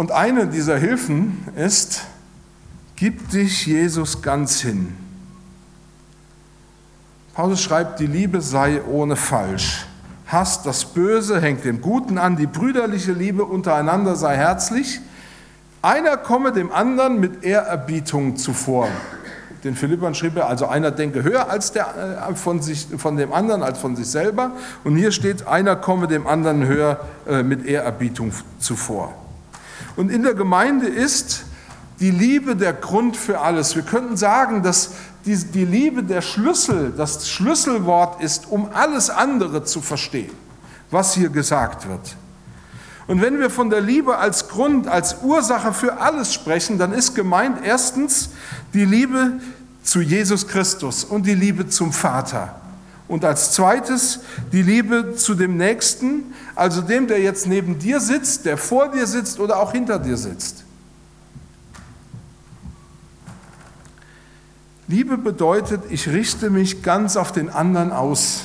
Und 0.00 0.12
eine 0.12 0.46
dieser 0.46 0.78
Hilfen 0.78 1.46
ist, 1.56 2.06
gib 2.96 3.28
dich 3.28 3.66
Jesus 3.66 4.22
ganz 4.22 4.62
hin. 4.62 4.96
Paulus 7.34 7.60
schreibt, 7.60 8.00
die 8.00 8.06
Liebe 8.06 8.40
sei 8.40 8.80
ohne 8.82 9.14
Falsch. 9.14 9.84
Hass 10.26 10.62
das 10.62 10.86
Böse, 10.86 11.42
hängt 11.42 11.66
dem 11.66 11.82
Guten 11.82 12.16
an, 12.16 12.38
die 12.38 12.46
brüderliche 12.46 13.12
Liebe 13.12 13.44
untereinander 13.44 14.16
sei 14.16 14.38
herzlich. 14.38 15.02
Einer 15.82 16.16
komme 16.16 16.52
dem 16.52 16.72
anderen 16.72 17.20
mit 17.20 17.44
Ehrerbietung 17.44 18.36
zuvor. 18.36 18.88
Den 19.64 19.76
Philippern 19.76 20.14
schrieb 20.14 20.34
er, 20.38 20.48
also 20.48 20.66
einer 20.66 20.92
denke 20.92 21.24
höher 21.24 21.50
als 21.50 21.72
der, 21.72 22.26
äh, 22.30 22.34
von, 22.36 22.62
sich, 22.62 22.86
von 22.96 23.18
dem 23.18 23.34
anderen 23.34 23.62
als 23.62 23.78
von 23.78 23.96
sich 23.96 24.06
selber. 24.06 24.52
Und 24.82 24.96
hier 24.96 25.12
steht, 25.12 25.46
einer 25.46 25.76
komme 25.76 26.08
dem 26.08 26.26
anderen 26.26 26.64
höher 26.64 27.04
äh, 27.28 27.42
mit 27.42 27.66
Ehrerbietung 27.66 28.32
zuvor. 28.60 29.19
Und 30.00 30.10
in 30.10 30.22
der 30.22 30.32
Gemeinde 30.32 30.86
ist 30.86 31.44
die 32.00 32.10
Liebe 32.10 32.56
der 32.56 32.72
Grund 32.72 33.18
für 33.18 33.38
alles. 33.38 33.76
Wir 33.76 33.82
könnten 33.82 34.16
sagen, 34.16 34.62
dass 34.62 34.92
die, 35.26 35.36
die 35.36 35.66
Liebe 35.66 36.02
der 36.02 36.22
Schlüssel, 36.22 36.94
das 36.96 37.28
Schlüsselwort 37.28 38.22
ist, 38.22 38.46
um 38.48 38.70
alles 38.72 39.10
andere 39.10 39.62
zu 39.62 39.82
verstehen, 39.82 40.30
was 40.90 41.12
hier 41.12 41.28
gesagt 41.28 41.86
wird. 41.86 42.16
Und 43.08 43.20
wenn 43.20 43.40
wir 43.40 43.50
von 43.50 43.68
der 43.68 43.82
Liebe 43.82 44.16
als 44.16 44.48
Grund, 44.48 44.88
als 44.88 45.16
Ursache 45.20 45.74
für 45.74 46.00
alles 46.00 46.32
sprechen, 46.32 46.78
dann 46.78 46.94
ist 46.94 47.14
gemeint 47.14 47.58
erstens 47.62 48.30
die 48.72 48.86
Liebe 48.86 49.34
zu 49.82 50.00
Jesus 50.00 50.48
Christus 50.48 51.04
und 51.04 51.26
die 51.26 51.34
Liebe 51.34 51.68
zum 51.68 51.92
Vater. 51.92 52.54
Und 53.06 53.24
als 53.24 53.52
zweites 53.52 54.20
die 54.52 54.62
Liebe 54.62 55.16
zu 55.16 55.34
dem 55.34 55.58
Nächsten, 55.58 56.32
also 56.60 56.82
dem, 56.82 57.06
der 57.06 57.20
jetzt 57.20 57.46
neben 57.46 57.78
dir 57.78 58.00
sitzt, 58.00 58.44
der 58.44 58.58
vor 58.58 58.90
dir 58.90 59.06
sitzt 59.06 59.40
oder 59.40 59.60
auch 59.60 59.72
hinter 59.72 59.98
dir 59.98 60.18
sitzt. 60.18 60.64
Liebe 64.86 65.16
bedeutet, 65.16 65.80
ich 65.88 66.06
richte 66.08 66.50
mich 66.50 66.82
ganz 66.82 67.16
auf 67.16 67.32
den 67.32 67.48
anderen 67.48 67.92
aus. 67.92 68.42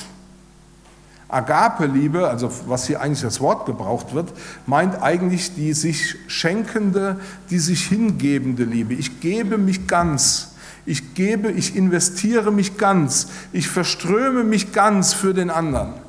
Agape-Liebe, 1.28 2.26
also 2.26 2.50
was 2.66 2.86
hier 2.86 3.02
eigentlich 3.02 3.20
das 3.20 3.42
Wort 3.42 3.66
gebraucht 3.66 4.14
wird, 4.14 4.32
meint 4.64 5.02
eigentlich 5.02 5.54
die 5.54 5.74
sich 5.74 6.16
schenkende, 6.26 7.20
die 7.50 7.58
sich 7.58 7.82
hingebende 7.82 8.64
Liebe. 8.64 8.94
Ich 8.94 9.20
gebe 9.20 9.58
mich 9.58 9.86
ganz. 9.86 10.54
Ich 10.86 11.12
gebe, 11.12 11.52
ich 11.52 11.76
investiere 11.76 12.50
mich 12.50 12.78
ganz. 12.78 13.26
Ich 13.52 13.68
verströme 13.68 14.42
mich 14.42 14.72
ganz 14.72 15.12
für 15.12 15.34
den 15.34 15.50
anderen. 15.50 16.05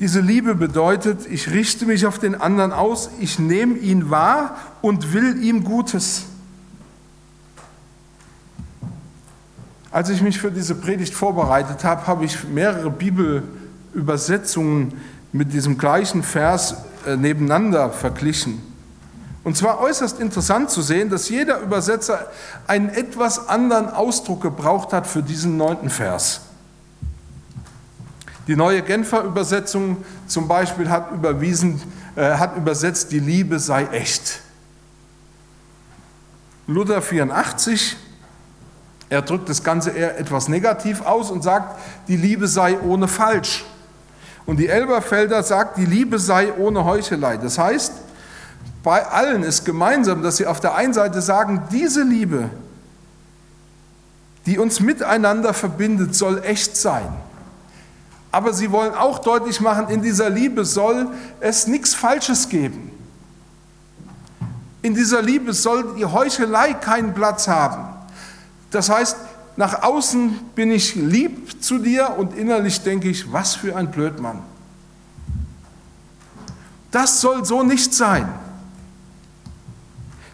Diese 0.00 0.20
Liebe 0.20 0.56
bedeutet, 0.56 1.26
ich 1.30 1.50
richte 1.50 1.86
mich 1.86 2.04
auf 2.06 2.18
den 2.18 2.40
anderen 2.40 2.72
aus, 2.72 3.10
ich 3.20 3.38
nehme 3.38 3.78
ihn 3.78 4.10
wahr 4.10 4.56
und 4.82 5.12
will 5.12 5.40
ihm 5.42 5.62
Gutes. 5.62 6.24
Als 9.92 10.08
ich 10.08 10.22
mich 10.22 10.40
für 10.40 10.50
diese 10.50 10.74
Predigt 10.74 11.14
vorbereitet 11.14 11.84
habe, 11.84 12.08
habe 12.08 12.24
ich 12.24 12.42
mehrere 12.48 12.90
Bibelübersetzungen 12.90 14.94
mit 15.32 15.52
diesem 15.52 15.78
gleichen 15.78 16.24
Vers 16.24 16.74
äh, 17.06 17.16
nebeneinander 17.16 17.90
verglichen. 17.90 18.60
Und 19.44 19.56
zwar 19.56 19.78
äußerst 19.78 20.18
interessant 20.18 20.70
zu 20.70 20.82
sehen, 20.82 21.10
dass 21.10 21.28
jeder 21.28 21.60
Übersetzer 21.60 22.26
einen 22.66 22.88
etwas 22.88 23.48
anderen 23.48 23.88
Ausdruck 23.88 24.42
gebraucht 24.42 24.92
hat 24.92 25.06
für 25.06 25.22
diesen 25.22 25.56
neunten 25.56 25.90
Vers. 25.90 26.40
Die 28.46 28.56
neue 28.56 28.82
Genfer 28.82 29.22
Übersetzung 29.22 30.04
zum 30.26 30.48
Beispiel 30.48 30.90
hat, 30.90 31.12
überwiesen, 31.12 31.80
äh, 32.16 32.34
hat 32.34 32.56
übersetzt, 32.56 33.12
die 33.12 33.20
Liebe 33.20 33.58
sei 33.58 33.86
echt. 33.86 34.40
Luther 36.66 37.00
84 37.02 37.96
er 39.14 39.22
drückt 39.22 39.48
das 39.48 39.62
Ganze 39.62 39.90
eher 39.90 40.18
etwas 40.18 40.48
negativ 40.48 41.02
aus 41.02 41.30
und 41.30 41.42
sagt, 41.44 41.78
die 42.08 42.16
Liebe 42.16 42.48
sei 42.48 42.78
ohne 42.80 43.06
Falsch. 43.06 43.64
Und 44.46 44.58
die 44.58 44.68
Elberfelder 44.68 45.42
sagt, 45.42 45.78
die 45.78 45.84
Liebe 45.84 46.18
sei 46.18 46.52
ohne 46.52 46.84
Heuchelei. 46.84 47.36
Das 47.36 47.58
heißt, 47.58 47.92
bei 48.82 49.06
allen 49.06 49.42
ist 49.42 49.64
gemeinsam, 49.64 50.22
dass 50.22 50.38
sie 50.38 50.46
auf 50.46 50.60
der 50.60 50.74
einen 50.74 50.92
Seite 50.92 51.22
sagen, 51.22 51.62
diese 51.70 52.02
Liebe, 52.02 52.50
die 54.46 54.58
uns 54.58 54.80
miteinander 54.80 55.54
verbindet, 55.54 56.14
soll 56.14 56.42
echt 56.44 56.76
sein. 56.76 57.08
Aber 58.34 58.52
sie 58.52 58.72
wollen 58.72 58.94
auch 58.96 59.20
deutlich 59.20 59.60
machen, 59.60 59.88
in 59.90 60.02
dieser 60.02 60.28
Liebe 60.28 60.64
soll 60.64 61.06
es 61.38 61.68
nichts 61.68 61.94
Falsches 61.94 62.48
geben. 62.48 62.90
In 64.82 64.92
dieser 64.92 65.22
Liebe 65.22 65.52
soll 65.52 65.94
die 65.96 66.04
Heuchelei 66.04 66.72
keinen 66.74 67.14
Platz 67.14 67.46
haben. 67.46 67.84
Das 68.72 68.90
heißt, 68.90 69.16
nach 69.54 69.84
außen 69.84 70.36
bin 70.56 70.72
ich 70.72 70.96
lieb 70.96 71.62
zu 71.62 71.78
dir 71.78 72.16
und 72.18 72.36
innerlich 72.36 72.80
denke 72.80 73.08
ich, 73.08 73.32
was 73.32 73.54
für 73.54 73.76
ein 73.76 73.92
Blödmann. 73.92 74.42
Das 76.90 77.20
soll 77.20 77.44
so 77.44 77.62
nicht 77.62 77.94
sein, 77.94 78.28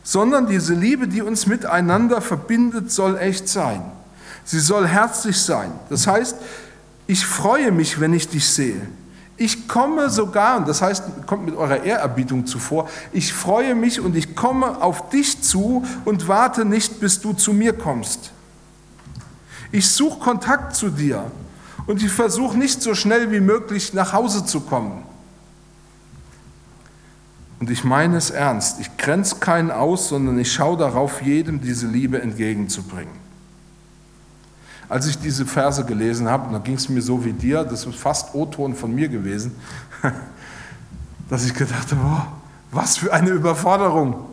sondern 0.03 0.47
diese 0.47 0.73
Liebe, 0.73 1.07
die 1.07 1.21
uns 1.21 1.47
miteinander 1.47 2.23
verbindet, 2.23 2.91
soll 2.91 3.19
echt 3.19 3.47
sein. 3.47 3.83
Sie 4.47 4.59
soll 4.59 4.87
herzlich 4.89 5.39
sein. 5.39 5.71
Das 5.91 6.07
heißt, 6.07 6.37
ich 7.11 7.27
freue 7.27 7.73
mich, 7.73 7.99
wenn 7.99 8.15
ich 8.15 8.29
dich 8.29 8.49
sehe. 8.49 8.81
Ich 9.37 9.67
komme 9.67 10.11
sogar, 10.11 10.59
und 10.59 10.69
das 10.69 10.81
heißt, 10.81 11.27
kommt 11.27 11.45
mit 11.45 11.57
eurer 11.57 11.83
Ehrerbietung 11.83 12.47
zuvor, 12.47 12.89
ich 13.13 13.33
freue 13.33 13.75
mich 13.75 14.01
und 14.01 14.15
ich 14.15 14.37
komme 14.37 14.81
auf 14.81 15.09
dich 15.09 15.43
zu 15.43 15.85
und 16.05 16.29
warte 16.29 16.65
nicht, 16.65 17.01
bis 17.01 17.21
du 17.21 17.33
zu 17.33 17.53
mir 17.53 17.73
kommst. 17.73 18.31
Ich 19.73 19.89
suche 19.89 20.21
Kontakt 20.21 20.77
zu 20.77 20.89
dir 20.91 21.33
und 21.87 22.01
ich 22.01 22.13
versuche 22.13 22.57
nicht 22.57 22.81
so 22.81 22.95
schnell 22.95 23.33
wie 23.33 23.41
möglich 23.41 23.93
nach 23.93 24.13
Hause 24.13 24.45
zu 24.45 24.61
kommen. 24.61 25.03
Und 27.59 27.71
ich 27.71 27.83
meine 27.83 28.19
es 28.19 28.31
ernst. 28.31 28.79
Ich 28.79 28.97
grenze 28.99 29.37
keinen 29.37 29.73
aus, 29.73 30.11
sondern 30.11 30.39
ich 30.39 30.53
schaue 30.53 30.77
darauf, 30.77 31.23
jedem 31.23 31.61
diese 31.61 31.89
Liebe 31.89 32.23
entgegenzubringen. 32.23 33.30
Als 34.91 35.07
ich 35.07 35.17
diese 35.19 35.47
Verse 35.47 35.85
gelesen 35.85 36.29
habe, 36.29 36.53
da 36.53 36.59
ging 36.59 36.75
es 36.75 36.89
mir 36.89 37.01
so 37.01 37.25
wie 37.25 37.33
dir, 37.33 37.63
das 37.63 37.87
ist 37.87 37.95
fast 37.95 38.35
O-Ton 38.35 38.75
von 38.75 38.93
mir 38.93 39.09
gewesen, 39.09 39.55
dass 41.31 41.47
ich 41.47 41.55
gedacht 41.55 41.93
habe, 41.93 42.01
oh, 42.05 42.23
was 42.73 42.97
für 42.97 43.13
eine 43.13 43.31
Überforderung. 43.31 44.27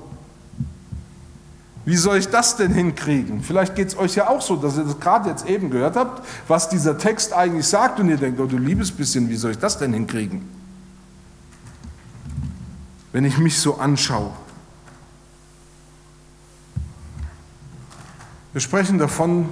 Wie 1.85 1.95
soll 1.95 2.17
ich 2.17 2.27
das 2.29 2.57
denn 2.57 2.73
hinkriegen? 2.73 3.43
Vielleicht 3.43 3.75
geht 3.75 3.89
es 3.89 3.97
euch 3.97 4.15
ja 4.15 4.29
auch 4.29 4.41
so, 4.41 4.55
dass 4.55 4.77
ihr 4.77 4.83
das 4.83 4.99
gerade 4.99 5.29
jetzt 5.29 5.47
eben 5.47 5.69
gehört 5.69 5.95
habt, 5.95 6.27
was 6.47 6.69
dieser 6.69 6.97
Text 6.97 7.33
eigentlich 7.33 7.67
sagt 7.67 7.99
und 7.99 8.09
ihr 8.09 8.17
denkt, 8.17 8.39
oh 8.39 8.47
du 8.47 8.57
liebes 8.57 8.91
bisschen, 8.91 9.29
wie 9.29 9.37
soll 9.37 9.51
ich 9.51 9.59
das 9.59 9.77
denn 9.77 9.93
hinkriegen? 9.93 10.41
Wenn 13.11 13.25
ich 13.25 13.37
mich 13.37 13.59
so 13.59 13.77
anschaue. 13.77 14.31
Wir 18.53 18.61
sprechen 18.61 18.97
davon, 18.97 19.47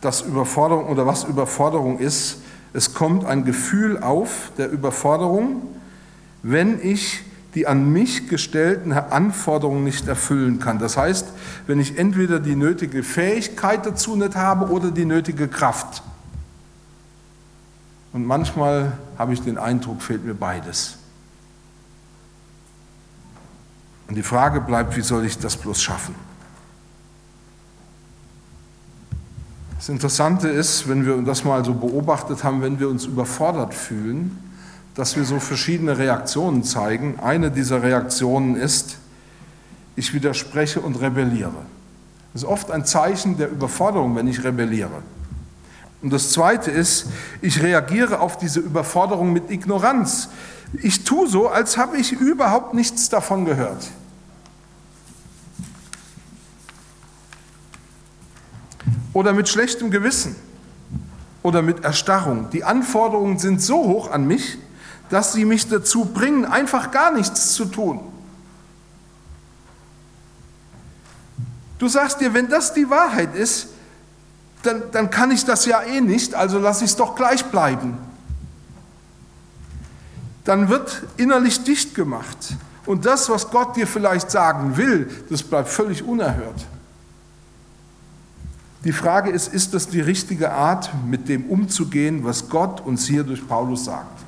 dass 0.00 0.20
Überforderung 0.20 0.86
oder 0.86 1.06
was 1.06 1.24
Überforderung 1.24 1.98
ist. 1.98 2.38
Es 2.72 2.94
kommt 2.94 3.24
ein 3.24 3.44
Gefühl 3.44 3.98
auf 4.02 4.52
der 4.58 4.70
Überforderung, 4.70 5.62
wenn 6.42 6.80
ich 6.80 7.22
die 7.54 7.66
an 7.66 7.90
mich 7.92 8.28
gestellten 8.28 8.92
Anforderungen 8.92 9.82
nicht 9.82 10.06
erfüllen 10.06 10.60
kann. 10.60 10.78
Das 10.78 10.96
heißt, 10.96 11.26
wenn 11.66 11.80
ich 11.80 11.98
entweder 11.98 12.40
die 12.40 12.54
nötige 12.54 13.02
Fähigkeit 13.02 13.86
dazu 13.86 14.16
nicht 14.16 14.36
habe 14.36 14.70
oder 14.70 14.90
die 14.90 15.06
nötige 15.06 15.48
Kraft. 15.48 16.02
Und 18.12 18.26
manchmal 18.26 18.92
habe 19.18 19.32
ich 19.32 19.42
den 19.42 19.58
Eindruck, 19.58 20.02
fehlt 20.02 20.24
mir 20.24 20.34
beides. 20.34 20.98
Und 24.08 24.14
die 24.14 24.22
Frage 24.22 24.60
bleibt, 24.60 24.96
wie 24.96 25.02
soll 25.02 25.24
ich 25.24 25.38
das 25.38 25.56
bloß 25.56 25.82
schaffen? 25.82 26.14
Das 29.78 29.88
Interessante 29.88 30.48
ist, 30.48 30.88
wenn 30.88 31.06
wir 31.06 31.16
das 31.18 31.44
mal 31.44 31.64
so 31.64 31.72
beobachtet 31.72 32.42
haben, 32.42 32.62
wenn 32.62 32.80
wir 32.80 32.88
uns 32.88 33.04
überfordert 33.04 33.74
fühlen, 33.74 34.36
dass 34.96 35.14
wir 35.14 35.24
so 35.24 35.38
verschiedene 35.38 35.96
Reaktionen 35.96 36.64
zeigen. 36.64 37.20
Eine 37.20 37.52
dieser 37.52 37.84
Reaktionen 37.84 38.56
ist, 38.56 38.98
ich 39.94 40.12
widerspreche 40.12 40.80
und 40.80 41.00
rebelliere. 41.00 41.64
Das 42.32 42.42
ist 42.42 42.48
oft 42.48 42.72
ein 42.72 42.84
Zeichen 42.84 43.38
der 43.38 43.52
Überforderung, 43.52 44.16
wenn 44.16 44.26
ich 44.26 44.42
rebelliere. 44.42 45.02
Und 46.02 46.12
das 46.12 46.32
Zweite 46.32 46.72
ist, 46.72 47.06
ich 47.40 47.62
reagiere 47.62 48.18
auf 48.18 48.36
diese 48.36 48.58
Überforderung 48.58 49.32
mit 49.32 49.48
Ignoranz. 49.48 50.28
Ich 50.82 51.04
tue 51.04 51.28
so, 51.28 51.46
als 51.48 51.76
habe 51.78 51.98
ich 51.98 52.10
überhaupt 52.10 52.74
nichts 52.74 53.10
davon 53.10 53.44
gehört. 53.44 53.86
Oder 59.12 59.32
mit 59.32 59.48
schlechtem 59.48 59.90
Gewissen 59.90 60.36
oder 61.42 61.62
mit 61.62 61.84
Erstarrung. 61.84 62.50
Die 62.50 62.64
Anforderungen 62.64 63.38
sind 63.38 63.62
so 63.62 63.84
hoch 63.84 64.10
an 64.10 64.26
mich, 64.26 64.58
dass 65.10 65.32
sie 65.32 65.44
mich 65.44 65.68
dazu 65.68 66.04
bringen, 66.04 66.44
einfach 66.44 66.90
gar 66.90 67.12
nichts 67.12 67.54
zu 67.54 67.64
tun. 67.64 68.00
Du 71.78 71.88
sagst 71.88 72.20
dir, 72.20 72.34
wenn 72.34 72.48
das 72.48 72.74
die 72.74 72.90
Wahrheit 72.90 73.34
ist, 73.34 73.68
dann, 74.62 74.82
dann 74.90 75.10
kann 75.10 75.30
ich 75.30 75.44
das 75.44 75.64
ja 75.64 75.80
eh 75.82 76.00
nicht, 76.00 76.34
also 76.34 76.58
lasse 76.58 76.84
ich 76.84 76.90
es 76.90 76.96
doch 76.96 77.14
gleich 77.14 77.44
bleiben. 77.46 77.96
Dann 80.44 80.68
wird 80.68 81.02
innerlich 81.16 81.62
dicht 81.62 81.94
gemacht. 81.94 82.36
Und 82.84 83.06
das, 83.06 83.28
was 83.28 83.50
Gott 83.50 83.76
dir 83.76 83.86
vielleicht 83.86 84.30
sagen 84.30 84.76
will, 84.76 85.10
das 85.28 85.42
bleibt 85.42 85.68
völlig 85.68 86.02
unerhört. 86.02 86.66
Die 88.84 88.92
Frage 88.92 89.30
ist, 89.30 89.52
ist 89.52 89.74
das 89.74 89.88
die 89.88 90.00
richtige 90.00 90.52
Art, 90.52 90.90
mit 91.04 91.28
dem 91.28 91.46
umzugehen, 91.46 92.24
was 92.24 92.48
Gott 92.48 92.80
uns 92.80 93.06
hier 93.06 93.24
durch 93.24 93.46
Paulus 93.46 93.86
sagt? 93.86 94.20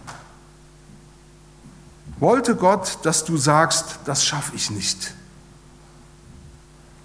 Wollte 2.19 2.57
Gott, 2.57 2.99
dass 3.03 3.25
du 3.25 3.37
sagst, 3.37 4.01
das 4.05 4.25
schaffe 4.25 4.55
ich 4.55 4.71
nicht? 4.71 5.15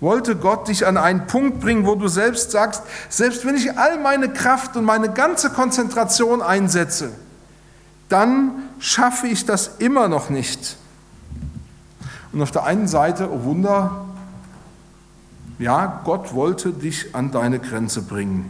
Wollte 0.01 0.35
Gott 0.35 0.67
dich 0.67 0.85
an 0.85 0.97
einen 0.97 1.25
Punkt 1.27 1.61
bringen, 1.61 1.85
wo 1.85 1.95
du 1.95 2.07
selbst 2.07 2.51
sagst, 2.51 2.83
selbst 3.09 3.45
wenn 3.45 3.55
ich 3.55 3.77
all 3.77 3.99
meine 3.99 4.33
Kraft 4.33 4.75
und 4.75 4.83
meine 4.83 5.11
ganze 5.11 5.51
Konzentration 5.51 6.41
einsetze, 6.41 7.11
dann 8.09 8.69
schaffe 8.79 9.27
ich 9.27 9.45
das 9.45 9.77
immer 9.79 10.07
noch 10.07 10.29
nicht. 10.29 10.77
Und 12.33 12.41
auf 12.41 12.51
der 12.51 12.65
einen 12.65 12.87
Seite, 12.87 13.31
oh 13.31 13.43
Wunder, 13.45 14.04
ja, 15.59 16.01
Gott 16.03 16.33
wollte 16.33 16.71
dich 16.73 17.15
an 17.15 17.31
deine 17.31 17.59
Grenze 17.59 18.01
bringen. 18.01 18.49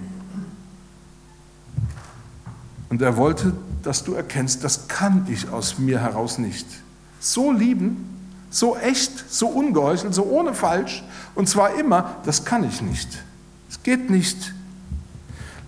Und 2.89 3.01
er 3.01 3.17
wollte, 3.17 3.53
dass 3.83 4.03
du 4.03 4.13
erkennst, 4.13 4.63
das 4.63 4.87
kann 4.87 5.27
ich 5.29 5.49
aus 5.49 5.77
mir 5.77 5.99
heraus 5.99 6.37
nicht. 6.37 6.65
So 7.19 7.51
lieben, 7.51 8.09
so 8.49 8.75
echt, 8.77 9.31
so 9.31 9.47
ungeheuchelt, 9.47 10.13
so 10.13 10.23
ohne 10.23 10.53
falsch, 10.53 11.03
und 11.35 11.49
zwar 11.49 11.75
immer, 11.75 12.15
das 12.25 12.45
kann 12.45 12.63
ich 12.63 12.81
nicht. 12.81 13.09
Es 13.69 13.83
geht 13.83 14.09
nicht. 14.09 14.54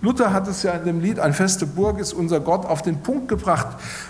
Luther 0.00 0.32
hat 0.32 0.46
es 0.46 0.62
ja 0.62 0.72
in 0.72 0.84
dem 0.84 1.00
Lied 1.00 1.18
Ein 1.18 1.34
feste 1.34 1.66
Burg 1.66 1.98
ist 1.98 2.12
unser 2.12 2.40
Gott 2.40 2.66
auf 2.66 2.82
den 2.82 3.00
Punkt 3.00 3.28
gebracht, 3.28 3.66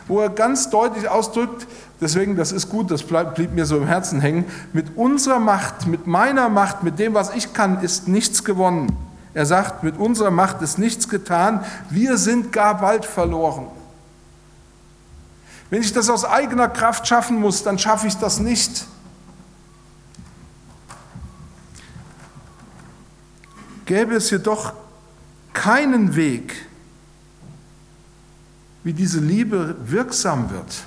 wo 0.07 0.21
er 0.21 0.28
ganz 0.28 0.68
deutlich 0.71 1.09
ausdrückt, 1.09 1.66
deswegen, 2.00 2.37
das 2.37 2.52
ist 2.52 2.68
gut, 2.68 2.90
das 2.90 3.02
blieb, 3.02 3.35
blieb 3.35 3.52
mir 3.52 3.64
so 3.64 3.76
im 3.78 3.87
Herzen 3.87 4.21
hängen, 4.21 4.45
mit 4.73 4.97
unserer 4.97 5.38
Macht, 5.38 5.87
mit 5.87 6.07
meiner 6.07 6.49
Macht, 6.49 6.83
mit 6.83 6.99
dem, 6.99 7.14
was 7.14 7.35
ich 7.35 7.54
kann, 7.54 7.83
ist 7.83 8.07
nichts 8.07 8.45
gewonnen. 8.45 8.95
Er 9.33 9.47
sagt, 9.47 9.83
mit 9.83 9.97
unserer 9.97 10.30
Macht 10.30 10.61
ist 10.62 10.78
nichts 10.78 11.09
getan, 11.09 11.64
wir 11.90 12.18
sind 12.18 12.52
gar 12.52 12.78
bald 12.78 13.04
verloren. 13.04 13.66
Wenn 15.71 15.83
ich 15.83 15.92
das 15.92 16.11
aus 16.11 16.25
eigener 16.25 16.68
Kraft 16.68 17.07
schaffen 17.07 17.40
muss, 17.40 17.62
dann 17.62 17.78
schaffe 17.78 18.07
ich 18.07 18.16
das 18.16 18.40
nicht. 18.40 18.87
Gäbe 23.85 24.14
es 24.16 24.30
jedoch 24.30 24.73
keinen 25.59 26.15
Weg, 26.15 26.55
wie 28.85 28.93
diese 28.93 29.19
Liebe 29.19 29.77
wirksam 29.85 30.50
wird, 30.50 30.85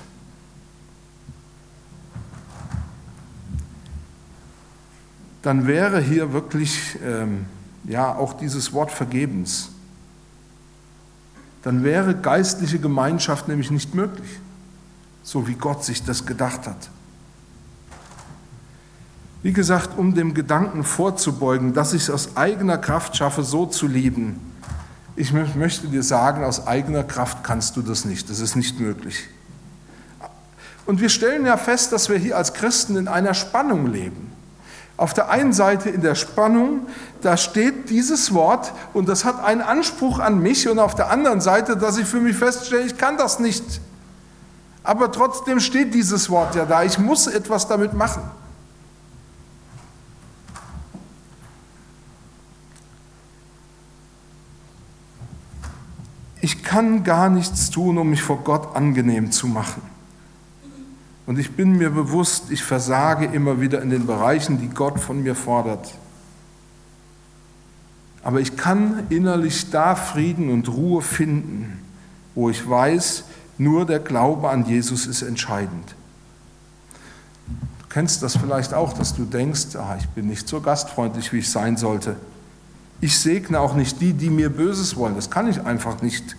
dann 5.42 5.66
wäre 5.66 6.00
hier 6.00 6.32
wirklich 6.32 6.98
ähm, 7.04 7.44
ja 7.84 8.14
auch 8.14 8.32
dieses 8.32 8.72
Wort 8.72 8.90
vergebens. 8.90 9.68
Dann 11.62 11.84
wäre 11.84 12.16
geistliche 12.16 12.78
Gemeinschaft 12.78 13.48
nämlich 13.48 13.70
nicht 13.70 13.94
möglich 13.94 14.40
so 15.22 15.46
wie 15.46 15.54
Gott 15.54 15.84
sich 15.84 16.02
das 16.02 16.26
gedacht 16.26 16.66
hat. 16.66 16.90
Wie 19.42 19.52
gesagt, 19.52 19.98
um 19.98 20.14
dem 20.14 20.34
Gedanken 20.34 20.82
vorzubeugen, 20.82 21.74
dass 21.74 21.92
ich 21.92 22.02
es 22.02 22.10
aus 22.10 22.36
eigener 22.36 22.78
Kraft 22.78 23.16
schaffe, 23.16 23.42
so 23.42 23.66
zu 23.66 23.86
lieben, 23.86 24.51
ich 25.16 25.32
möchte 25.32 25.88
dir 25.88 26.02
sagen, 26.02 26.44
aus 26.44 26.66
eigener 26.66 27.04
Kraft 27.04 27.44
kannst 27.44 27.76
du 27.76 27.82
das 27.82 28.04
nicht. 28.04 28.30
Das 28.30 28.40
ist 28.40 28.56
nicht 28.56 28.80
möglich. 28.80 29.28
Und 30.86 31.00
wir 31.00 31.08
stellen 31.08 31.46
ja 31.46 31.56
fest, 31.56 31.92
dass 31.92 32.08
wir 32.08 32.18
hier 32.18 32.36
als 32.36 32.54
Christen 32.54 32.96
in 32.96 33.08
einer 33.08 33.34
Spannung 33.34 33.86
leben. 33.86 34.32
Auf 34.96 35.14
der 35.14 35.30
einen 35.30 35.52
Seite 35.52 35.90
in 35.90 36.00
der 36.00 36.14
Spannung, 36.14 36.86
da 37.22 37.36
steht 37.36 37.90
dieses 37.90 38.34
Wort 38.34 38.72
und 38.92 39.08
das 39.08 39.24
hat 39.24 39.42
einen 39.42 39.60
Anspruch 39.60 40.18
an 40.18 40.38
mich 40.38 40.68
und 40.68 40.78
auf 40.78 40.94
der 40.94 41.10
anderen 41.10 41.40
Seite, 41.40 41.76
dass 41.76 41.98
ich 41.98 42.06
für 42.06 42.20
mich 42.20 42.36
feststelle, 42.36 42.82
ich 42.82 42.98
kann 42.98 43.16
das 43.16 43.38
nicht. 43.38 43.80
Aber 44.84 45.12
trotzdem 45.12 45.60
steht 45.60 45.94
dieses 45.94 46.28
Wort 46.30 46.54
ja 46.54 46.64
da. 46.64 46.82
Ich 46.82 46.98
muss 46.98 47.26
etwas 47.26 47.68
damit 47.68 47.94
machen. 47.94 48.22
Ich 56.42 56.64
kann 56.64 57.04
gar 57.04 57.30
nichts 57.30 57.70
tun, 57.70 57.98
um 57.98 58.10
mich 58.10 58.20
vor 58.20 58.42
Gott 58.42 58.74
angenehm 58.74 59.30
zu 59.30 59.46
machen. 59.46 59.80
Und 61.24 61.38
ich 61.38 61.52
bin 61.52 61.78
mir 61.78 61.90
bewusst, 61.90 62.50
ich 62.50 62.64
versage 62.64 63.26
immer 63.26 63.60
wieder 63.60 63.80
in 63.80 63.90
den 63.90 64.06
Bereichen, 64.06 64.60
die 64.60 64.68
Gott 64.68 64.98
von 64.98 65.22
mir 65.22 65.36
fordert. 65.36 65.94
Aber 68.24 68.40
ich 68.40 68.56
kann 68.56 69.06
innerlich 69.08 69.70
da 69.70 69.94
Frieden 69.94 70.50
und 70.50 70.68
Ruhe 70.68 71.00
finden, 71.00 71.78
wo 72.34 72.50
ich 72.50 72.68
weiß, 72.68 73.22
nur 73.56 73.86
der 73.86 74.00
Glaube 74.00 74.50
an 74.50 74.66
Jesus 74.66 75.06
ist 75.06 75.22
entscheidend. 75.22 75.94
Du 77.46 77.86
kennst 77.88 78.20
das 78.20 78.36
vielleicht 78.36 78.74
auch, 78.74 78.92
dass 78.94 79.14
du 79.14 79.24
denkst, 79.24 79.76
ah, 79.76 79.96
ich 79.96 80.08
bin 80.08 80.26
nicht 80.26 80.48
so 80.48 80.60
gastfreundlich, 80.60 81.32
wie 81.32 81.38
ich 81.38 81.50
sein 81.52 81.76
sollte. 81.76 82.16
Ich 83.02 83.18
segne 83.18 83.58
auch 83.58 83.74
nicht 83.74 84.00
die, 84.00 84.12
die 84.12 84.30
mir 84.30 84.48
Böses 84.48 84.96
wollen. 84.96 85.16
Das 85.16 85.28
kann 85.28 85.48
ich 85.48 85.60
einfach 85.62 86.02
nicht. 86.02 86.36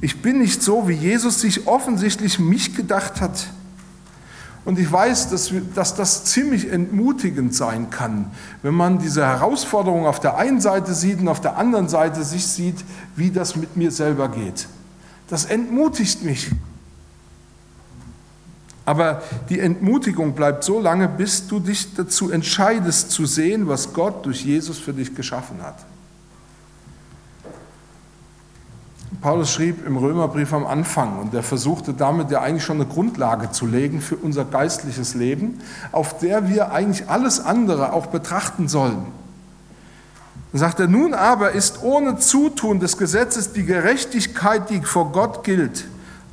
Ich 0.00 0.22
bin 0.22 0.38
nicht 0.38 0.62
so, 0.62 0.86
wie 0.86 0.94
Jesus 0.94 1.40
sich 1.40 1.66
offensichtlich 1.66 2.38
mich 2.38 2.76
gedacht 2.76 3.20
hat. 3.20 3.48
Und 4.64 4.78
ich 4.78 4.90
weiß, 4.90 5.30
dass, 5.30 5.52
dass, 5.74 5.96
das 5.96 6.24
ziemlich 6.26 6.70
entmutigend 6.70 7.56
sein 7.56 7.90
kann, 7.90 8.30
wenn 8.62 8.74
man 8.74 9.00
diese 9.00 9.26
Herausforderung 9.26 10.06
auf 10.06 10.20
der 10.20 10.36
einen 10.36 10.60
Seite 10.60 10.94
sieht 10.94 11.18
und 11.18 11.26
auf 11.26 11.40
der 11.40 11.56
anderen 11.56 11.88
Seite 11.88 12.22
sich 12.22 12.46
sieht, 12.46 12.84
wie 13.16 13.32
das 13.32 13.56
mit 13.56 13.76
mir 13.76 13.90
selber 13.90 14.28
geht. 14.28 14.68
Das 15.26 15.44
entmutigt 15.44 16.22
mich. 16.22 16.52
Aber 18.88 19.20
die 19.50 19.60
Entmutigung 19.60 20.32
bleibt 20.32 20.64
so 20.64 20.80
lange, 20.80 21.08
bis 21.08 21.46
du 21.46 21.60
dich 21.60 21.94
dazu 21.94 22.30
entscheidest 22.30 23.10
zu 23.10 23.26
sehen, 23.26 23.68
was 23.68 23.92
Gott 23.92 24.24
durch 24.24 24.42
Jesus 24.42 24.78
für 24.78 24.94
dich 24.94 25.14
geschaffen 25.14 25.62
hat. 25.62 25.76
Paulus 29.20 29.52
schrieb 29.52 29.86
im 29.86 29.98
Römerbrief 29.98 30.54
am 30.54 30.66
Anfang 30.66 31.18
und 31.18 31.34
er 31.34 31.42
versuchte 31.42 31.92
damit 31.92 32.30
ja 32.30 32.40
eigentlich 32.40 32.64
schon 32.64 32.78
eine 32.80 32.86
Grundlage 32.86 33.50
zu 33.50 33.66
legen 33.66 34.00
für 34.00 34.16
unser 34.16 34.46
geistliches 34.46 35.14
Leben, 35.14 35.60
auf 35.92 36.16
der 36.16 36.48
wir 36.48 36.72
eigentlich 36.72 37.10
alles 37.10 37.40
andere 37.40 37.92
auch 37.92 38.06
betrachten 38.06 38.68
sollen. 38.68 39.04
Dann 40.52 40.60
sagt 40.60 40.80
er, 40.80 40.88
nun 40.88 41.12
aber 41.12 41.50
ist 41.50 41.82
ohne 41.82 42.16
Zutun 42.16 42.80
des 42.80 42.96
Gesetzes 42.96 43.52
die 43.52 43.66
Gerechtigkeit, 43.66 44.70
die 44.70 44.80
vor 44.80 45.12
Gott 45.12 45.44
gilt, 45.44 45.84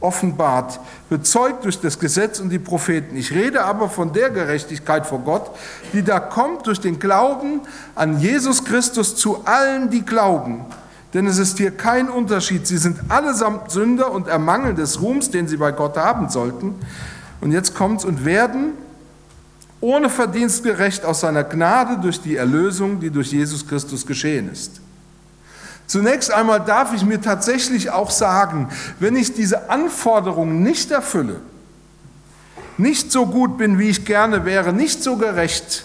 offenbart, 0.06 0.80
bezeugt 1.10 1.66
durch 1.66 1.80
das 1.80 2.00
Gesetz 2.00 2.40
und 2.40 2.50
die 2.50 2.60
Propheten. 2.60 3.18
Ich 3.18 3.32
rede 3.32 3.66
aber 3.66 3.90
von 3.90 4.14
der 4.14 4.30
Gerechtigkeit 4.30 5.06
vor 5.06 5.20
Gott, 5.20 5.52
die 5.94 6.04
da 6.04 6.20
kommt 6.20 6.68
durch 6.68 6.80
den 6.80 7.00
Glauben 7.00 7.62
an 7.96 8.20
Jesus 8.20 8.64
Christus 8.64 9.16
zu 9.16 9.44
allen, 9.46 9.90
die 9.90 10.06
glauben. 10.06 10.66
Denn 11.14 11.28
es 11.28 11.38
ist 11.38 11.58
hier 11.58 11.72
kein 11.72 12.10
Unterschied. 12.10 12.68
Sie 12.68 12.78
sind 12.78 13.00
allesamt 13.10 13.72
Sünder 13.72 14.12
und 14.12 14.28
ermangeln 14.28 14.76
des 14.76 15.02
Ruhms, 15.02 15.32
den 15.32 15.48
sie 15.48 15.58
bei 15.58 15.72
Gott 15.72 15.98
haben 15.98 16.30
sollten. 16.30 16.76
Und 17.42 17.52
jetzt 17.52 17.74
kommt's 17.74 18.06
und 18.06 18.26
werden 18.26 18.74
ohne 19.82 20.10
Verdienst 20.10 20.64
gerecht 20.64 21.06
aus 21.06 21.22
seiner 21.22 21.44
Gnade 21.44 22.00
durch 22.02 22.22
die 22.22 22.36
Erlösung, 22.36 23.00
die 23.00 23.10
durch 23.10 23.32
Jesus 23.32 23.68
Christus 23.68 24.06
geschehen 24.06 24.52
ist. 24.52 24.82
Zunächst 25.88 26.32
einmal 26.32 26.62
darf 26.62 26.94
ich 26.94 27.04
mir 27.06 27.22
tatsächlich 27.22 27.92
auch 27.92 28.10
sagen, 28.10 28.70
wenn 29.00 29.16
ich 29.16 29.34
diese 29.34 29.70
Anforderungen 29.70 30.64
nicht 30.64 30.92
erfülle, 30.92 31.42
nicht 32.78 33.12
so 33.12 33.26
gut 33.26 33.58
bin, 33.58 33.78
wie 33.78 33.90
ich 33.90 34.06
gerne 34.06 34.46
wäre, 34.46 34.74
nicht 34.74 35.04
so 35.04 35.18
gerecht, 35.18 35.84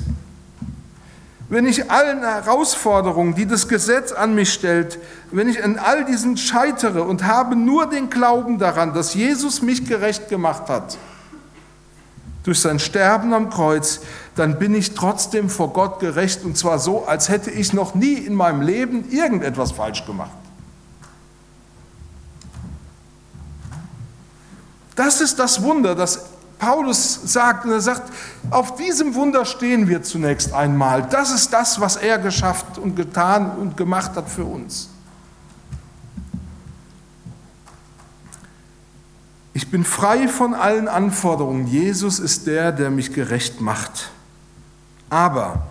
wenn 1.51 1.67
ich 1.67 1.91
allen 1.91 2.21
Herausforderungen, 2.21 3.35
die 3.35 3.45
das 3.45 3.67
Gesetz 3.67 4.13
an 4.13 4.37
mich 4.37 4.53
stellt, 4.53 5.01
wenn 5.33 5.49
ich 5.49 5.59
in 5.59 5.81
all 5.81 6.05
diesen 6.05 6.37
scheitere 6.37 7.03
und 7.03 7.25
habe 7.25 7.57
nur 7.57 7.87
den 7.87 8.09
Glauben 8.09 8.59
daran, 8.59 8.95
dass 8.95 9.15
Jesus 9.15 9.61
mich 9.61 9.85
gerecht 9.85 10.29
gemacht 10.29 10.69
hat, 10.69 10.97
durch 12.45 12.61
sein 12.61 12.79
Sterben 12.79 13.35
am 13.35 13.51
Kreuz, 13.51 14.01
dann 14.37 14.59
bin 14.59 14.75
ich 14.75 14.95
trotzdem 14.95 15.51
vor 15.51 15.73
Gott 15.73 16.01
gerecht 16.01 16.45
und 16.45 16.57
zwar 16.57 16.79
so, 16.79 17.07
als 17.07 17.29
hätte 17.29 17.51
ich 17.51 17.73
noch 17.73 17.95
nie 17.95 18.15
in 18.15 18.35
meinem 18.35 18.63
Leben 18.63 19.11
irgendetwas 19.11 19.73
falsch 19.73 20.07
gemacht. 20.07 20.31
Das 24.95 25.21
ist 25.21 25.39
das 25.39 25.63
Wunder, 25.63 25.95
das 25.95 26.27
Paulus 26.61 27.21
sagt. 27.25 27.65
Und 27.65 27.73
er 27.73 27.81
sagt, 27.81 28.13
auf 28.51 28.77
diesem 28.77 29.15
Wunder 29.15 29.45
stehen 29.45 29.89
wir 29.89 30.03
zunächst 30.03 30.53
einmal. 30.53 31.03
Das 31.03 31.33
ist 31.33 31.53
das, 31.53 31.81
was 31.81 31.97
er 31.97 32.19
geschafft 32.19 32.79
und 32.79 32.95
getan 32.95 33.57
und 33.57 33.77
gemacht 33.77 34.15
hat 34.15 34.29
für 34.29 34.45
uns. 34.45 34.91
Ich 39.53 39.71
bin 39.71 39.85
frei 39.85 40.29
von 40.29 40.55
allen 40.55 40.87
Anforderungen. 40.87 41.67
Jesus 41.67 42.19
ist 42.19 42.47
der, 42.47 42.71
der 42.71 42.91
mich 42.91 43.13
gerecht 43.13 43.61
macht. 43.61 44.11
Aber 45.11 45.67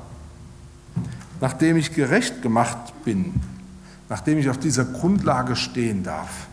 nachdem 1.41 1.77
ich 1.77 1.93
gerecht 1.93 2.41
gemacht 2.41 2.77
bin, 3.03 3.41
nachdem 4.09 4.37
ich 4.37 4.49
auf 4.49 4.57
dieser 4.57 4.85
Grundlage 4.85 5.55
stehen 5.55 6.03
darf, 6.03 6.47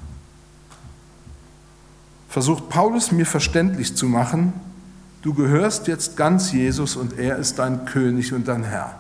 versucht 2.29 2.68
Paulus 2.68 3.12
mir 3.12 3.27
verständlich 3.27 3.94
zu 3.94 4.07
machen, 4.07 4.53
du 5.22 5.35
gehörst 5.35 5.88
jetzt 5.88 6.16
ganz 6.16 6.53
Jesus 6.53 6.96
und 6.96 7.18
er 7.18 7.37
ist 7.37 7.59
dein 7.59 7.85
König 7.85 8.33
und 8.33 8.49
dein 8.49 8.62
Herr. 8.62 8.94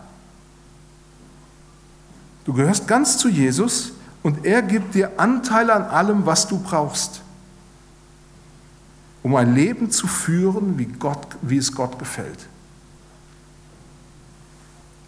Du 2.44 2.52
gehörst 2.52 2.86
ganz 2.86 3.16
zu 3.16 3.28
Jesus 3.28 3.92
und 4.22 4.44
er 4.44 4.62
gibt 4.62 4.94
dir 4.94 5.18
Anteil 5.18 5.70
an 5.70 5.84
allem, 5.84 6.26
was 6.26 6.46
du 6.48 6.58
brauchst 6.58 7.22
um 9.26 9.34
ein 9.34 9.56
Leben 9.56 9.90
zu 9.90 10.06
führen, 10.06 10.78
wie, 10.78 10.84
Gott, 10.84 11.26
wie 11.42 11.56
es 11.56 11.72
Gott 11.72 11.98
gefällt. 11.98 12.46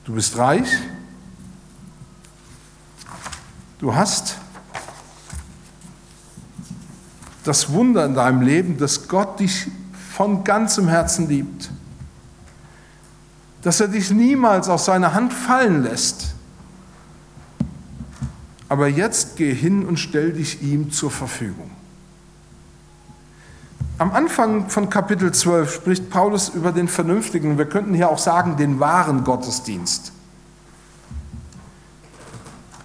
Du 0.08 0.14
bist 0.14 0.38
reich, 0.38 0.66
du 3.78 3.94
hast 3.94 4.38
das 7.44 7.70
Wunder 7.70 8.06
in 8.06 8.14
deinem 8.14 8.40
Leben, 8.40 8.78
dass 8.78 9.06
Gott 9.06 9.38
dich 9.38 9.66
von 10.16 10.44
ganzem 10.44 10.88
Herzen 10.88 11.28
liebt, 11.28 11.70
dass 13.60 13.80
er 13.80 13.88
dich 13.88 14.10
niemals 14.10 14.70
aus 14.70 14.86
seiner 14.86 15.12
Hand 15.12 15.34
fallen 15.34 15.82
lässt. 15.82 16.28
Aber 18.70 18.88
jetzt 18.88 19.36
geh 19.36 19.52
hin 19.52 19.84
und 19.84 19.98
stell 19.98 20.32
dich 20.32 20.62
ihm 20.62 20.90
zur 20.90 21.10
Verfügung. 21.10 21.70
Am 23.98 24.12
Anfang 24.12 24.70
von 24.70 24.88
Kapitel 24.90 25.32
12 25.32 25.74
spricht 25.74 26.08
Paulus 26.08 26.50
über 26.50 26.70
den 26.70 26.86
vernünftigen, 26.86 27.58
wir 27.58 27.66
könnten 27.66 27.94
hier 27.94 28.08
auch 28.08 28.18
sagen, 28.18 28.56
den 28.56 28.78
wahren 28.78 29.24
Gottesdienst. 29.24 30.12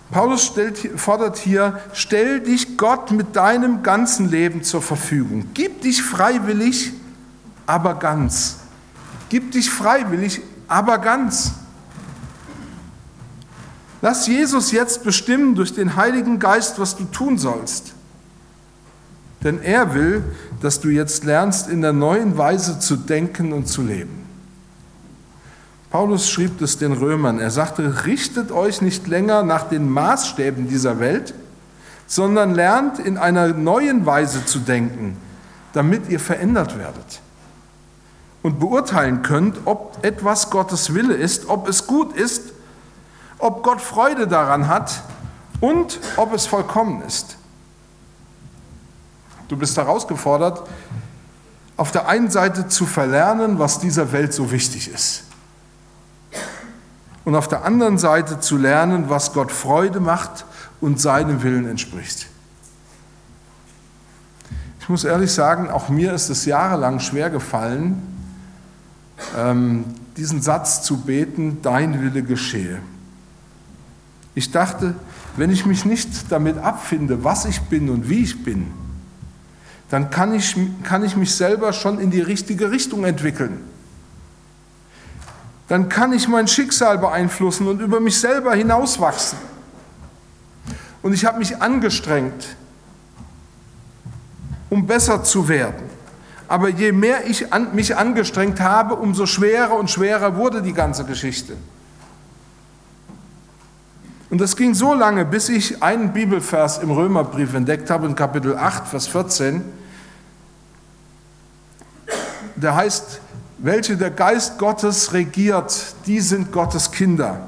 Paulus 0.10 0.43
stellt, 0.45 0.78
fordert 0.99 1.38
hier, 1.38 1.80
stell 1.93 2.39
dich 2.39 2.78
Gott 2.78 3.12
mit 3.12 3.36
deinem 3.36 3.84
ganzen 3.84 4.30
Leben 4.30 4.63
zur 4.63 4.82
Verfügung. 4.82 5.45
Gib 5.54 5.82
dich 5.82 6.02
freiwillig, 6.02 6.93
aber 7.67 7.93
ganz. 7.95 8.58
Gib 9.30 9.52
dich 9.52 9.69
freiwillig, 9.69 10.41
aber 10.67 10.97
ganz. 10.97 11.54
Lass 14.02 14.26
Jesus 14.26 14.71
jetzt 14.71 15.04
bestimmen 15.04 15.54
durch 15.54 15.73
den 15.76 15.95
Heiligen 15.95 16.39
Geist, 16.39 16.80
was 16.80 16.95
du 16.95 17.06
tun 17.06 17.38
sollst. 17.38 17.93
Denn 19.43 19.62
er 19.62 19.93
will, 19.93 20.23
dass 20.62 20.79
du 20.79 20.89
jetzt 20.89 21.23
lernst, 21.25 21.69
in 21.69 21.82
der 21.82 21.93
neuen 21.93 22.38
Weise 22.38 22.79
zu 22.79 22.95
denken 22.95 23.51
und 23.51 23.67
zu 23.67 23.82
leben. 23.82 24.23
Paulus 25.89 26.29
schrieb 26.29 26.62
es 26.62 26.77
den 26.77 26.93
Römern. 26.93 27.39
Er 27.39 27.51
sagte, 27.51 28.06
richtet 28.06 28.51
euch 28.51 28.82
nicht 28.82 29.08
länger 29.08 29.43
nach 29.43 29.69
den 29.69 29.89
Maßstäben 29.89 30.67
dieser 30.67 30.99
Welt, 30.99 31.34
sondern 32.08 32.56
lernt 32.56 32.99
in 32.99 33.17
einer 33.17 33.49
neuen 33.49 34.06
Weise 34.06 34.45
zu 34.45 34.60
denken, 34.60 35.17
damit 35.73 36.10
ihr 36.10 36.19
verändert 36.19 36.77
werdet 36.77 37.21
und 38.41 38.60
beurteilen 38.60 39.21
könnt, 39.21 39.58
ob 39.65 39.97
etwas 40.03 40.49
Gottes 40.49 40.93
Wille 40.93 41.13
ist, 41.13 41.49
ob 41.49 41.67
es 41.67 41.88
gut 41.88 42.15
ist, 42.15 42.53
ob 43.39 43.63
Gott 43.63 43.82
Freude 43.82 44.27
daran 44.27 44.67
hat 44.67 45.01
und 45.60 45.99
ob 46.17 46.34
es 46.34 46.45
vollkommen 46.45 47.01
ist. 47.03 47.38
Du 49.53 49.59
bist 49.59 49.77
herausgefordert, 49.77 50.67
auf 51.77 51.91
der 51.91 52.07
einen 52.07 52.31
Seite 52.31 52.69
zu 52.69 52.87
verlernen, 52.87 53.59
was 53.59 53.77
dieser 53.77 54.11
Welt 54.11 54.33
so 54.33 54.51
wichtig 54.51 54.91
ist. 54.91 55.25
Und 57.23 57.35
auf 57.35 57.47
der 57.47 57.63
anderen 57.63 57.99
Seite 57.99 58.39
zu 58.39 58.57
lernen, 58.57 59.11
was 59.11 59.31
Gott 59.31 59.51
Freude 59.51 59.99
macht 59.99 60.45
und 60.81 60.99
seinem 60.99 61.43
Willen 61.43 61.67
entspricht. 61.67 62.29
Ich 64.79 64.89
muss 64.89 65.03
ehrlich 65.03 65.31
sagen, 65.31 65.69
auch 65.69 65.87
mir 65.87 66.13
ist 66.13 66.29
es 66.29 66.45
jahrelang 66.45 66.99
schwer 66.99 67.29
gefallen, 67.29 68.01
ähm, 69.37 69.85
diesen 70.17 70.41
Satz 70.41 70.81
zu 70.81 71.01
beten, 71.01 71.59
dein 71.61 72.01
Wille 72.01 72.23
geschehe. 72.23 72.79
Ich 74.33 74.49
dachte, 74.49 74.95
wenn 75.37 75.51
ich 75.51 75.67
mich 75.67 75.85
nicht 75.85 76.31
damit 76.31 76.57
abfinde, 76.57 77.23
was 77.23 77.45
ich 77.45 77.61
bin 77.61 77.91
und 77.91 78.09
wie 78.09 78.23
ich 78.23 78.43
bin, 78.43 78.81
dann 79.93 80.10
kann 80.10 80.34
ich, 80.34 80.58
kann 80.82 81.03
ich 81.03 81.15
mich 81.15 81.36
selber 81.36 81.71
schon 81.71 81.99
in 81.99 82.10
die 82.10 82.19
richtige 82.19 82.71
Richtung 82.71 83.03
entwickeln. 83.03 83.63
Dann 85.67 85.88
kann 85.88 86.13
ich 86.13 86.27
mein 86.27 86.47
Schicksal 86.47 86.97
beeinflussen 86.97 87.67
und 87.67 87.79
über 87.79 87.99
mich 87.99 88.19
selber 88.19 88.56
hinauswachsen. 88.56 89.38
Und 91.03 91.13
ich 91.13 91.25
habe 91.25 91.38
mich 91.38 91.62
angestrengt, 91.62 92.56
um 94.71 94.88
besser 94.88 95.23
zu 95.23 95.47
werden. 95.47 95.84
Aber 96.47 96.69
je 96.69 96.91
mehr 96.91 97.27
ich 97.27 97.53
an, 97.53 97.75
mich 97.75 97.95
angestrengt 97.95 98.62
habe, 98.62 98.95
umso 98.95 99.27
schwerer 99.27 99.75
und 99.75 99.91
schwerer 99.91 100.36
wurde 100.38 100.63
die 100.63 100.73
ganze 100.73 101.06
Geschichte. 101.06 101.56
Und 104.32 104.41
das 104.41 104.56
ging 104.56 104.73
so 104.73 104.95
lange, 104.95 105.23
bis 105.23 105.49
ich 105.49 105.84
einen 105.84 106.13
Bibelvers 106.13 106.79
im 106.79 106.89
Römerbrief 106.89 107.53
entdeckt 107.53 107.91
habe, 107.91 108.08
in 108.08 108.15
Kapitel 108.15 108.58
8, 108.58 108.88
Vers 108.88 109.06
14 109.06 109.83
der 112.55 112.75
heißt, 112.75 113.21
welche 113.57 113.97
der 113.97 114.11
Geist 114.11 114.57
Gottes 114.57 115.13
regiert, 115.13 115.95
die 116.05 116.19
sind 116.19 116.51
Gottes 116.51 116.91
Kinder. 116.91 117.47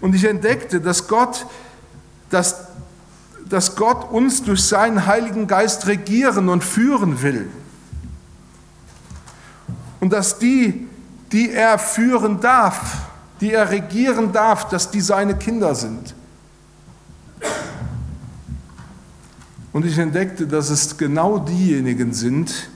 Und 0.00 0.14
ich 0.14 0.24
entdeckte, 0.24 0.80
dass 0.80 1.08
Gott, 1.08 1.46
dass, 2.30 2.68
dass 3.48 3.76
Gott 3.76 4.10
uns 4.10 4.42
durch 4.42 4.62
seinen 4.62 5.06
Heiligen 5.06 5.46
Geist 5.46 5.86
regieren 5.86 6.48
und 6.48 6.64
führen 6.64 7.22
will. 7.22 7.48
Und 10.00 10.12
dass 10.12 10.38
die, 10.38 10.88
die 11.32 11.50
er 11.50 11.78
führen 11.78 12.40
darf, 12.40 13.08
die 13.40 13.52
er 13.52 13.70
regieren 13.70 14.32
darf, 14.32 14.68
dass 14.68 14.90
die 14.90 15.00
seine 15.00 15.36
Kinder 15.36 15.74
sind. 15.74 16.14
Und 19.72 19.86
ich 19.86 19.98
entdeckte, 19.98 20.46
dass 20.46 20.70
es 20.70 20.96
genau 20.96 21.38
diejenigen 21.38 22.12
sind, 22.12 22.70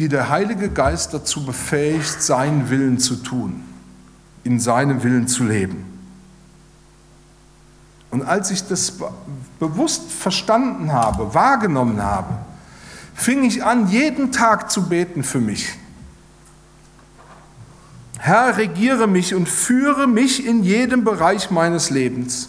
die 0.00 0.08
der 0.08 0.30
Heilige 0.30 0.70
Geist 0.70 1.12
dazu 1.12 1.44
befähigt, 1.44 2.22
seinen 2.22 2.70
Willen 2.70 2.98
zu 2.98 3.16
tun, 3.16 3.62
in 4.44 4.58
seinem 4.58 5.02
Willen 5.02 5.28
zu 5.28 5.44
leben. 5.44 5.84
Und 8.10 8.22
als 8.22 8.50
ich 8.50 8.66
das 8.66 8.94
bewusst 9.58 10.10
verstanden 10.10 10.94
habe, 10.94 11.34
wahrgenommen 11.34 12.02
habe, 12.02 12.38
fing 13.14 13.44
ich 13.44 13.62
an, 13.62 13.88
jeden 13.88 14.32
Tag 14.32 14.70
zu 14.70 14.88
beten 14.88 15.22
für 15.22 15.38
mich. 15.38 15.74
Herr, 18.18 18.56
regiere 18.56 19.06
mich 19.06 19.34
und 19.34 19.50
führe 19.50 20.06
mich 20.06 20.46
in 20.46 20.64
jedem 20.64 21.04
Bereich 21.04 21.50
meines 21.50 21.90
Lebens. 21.90 22.48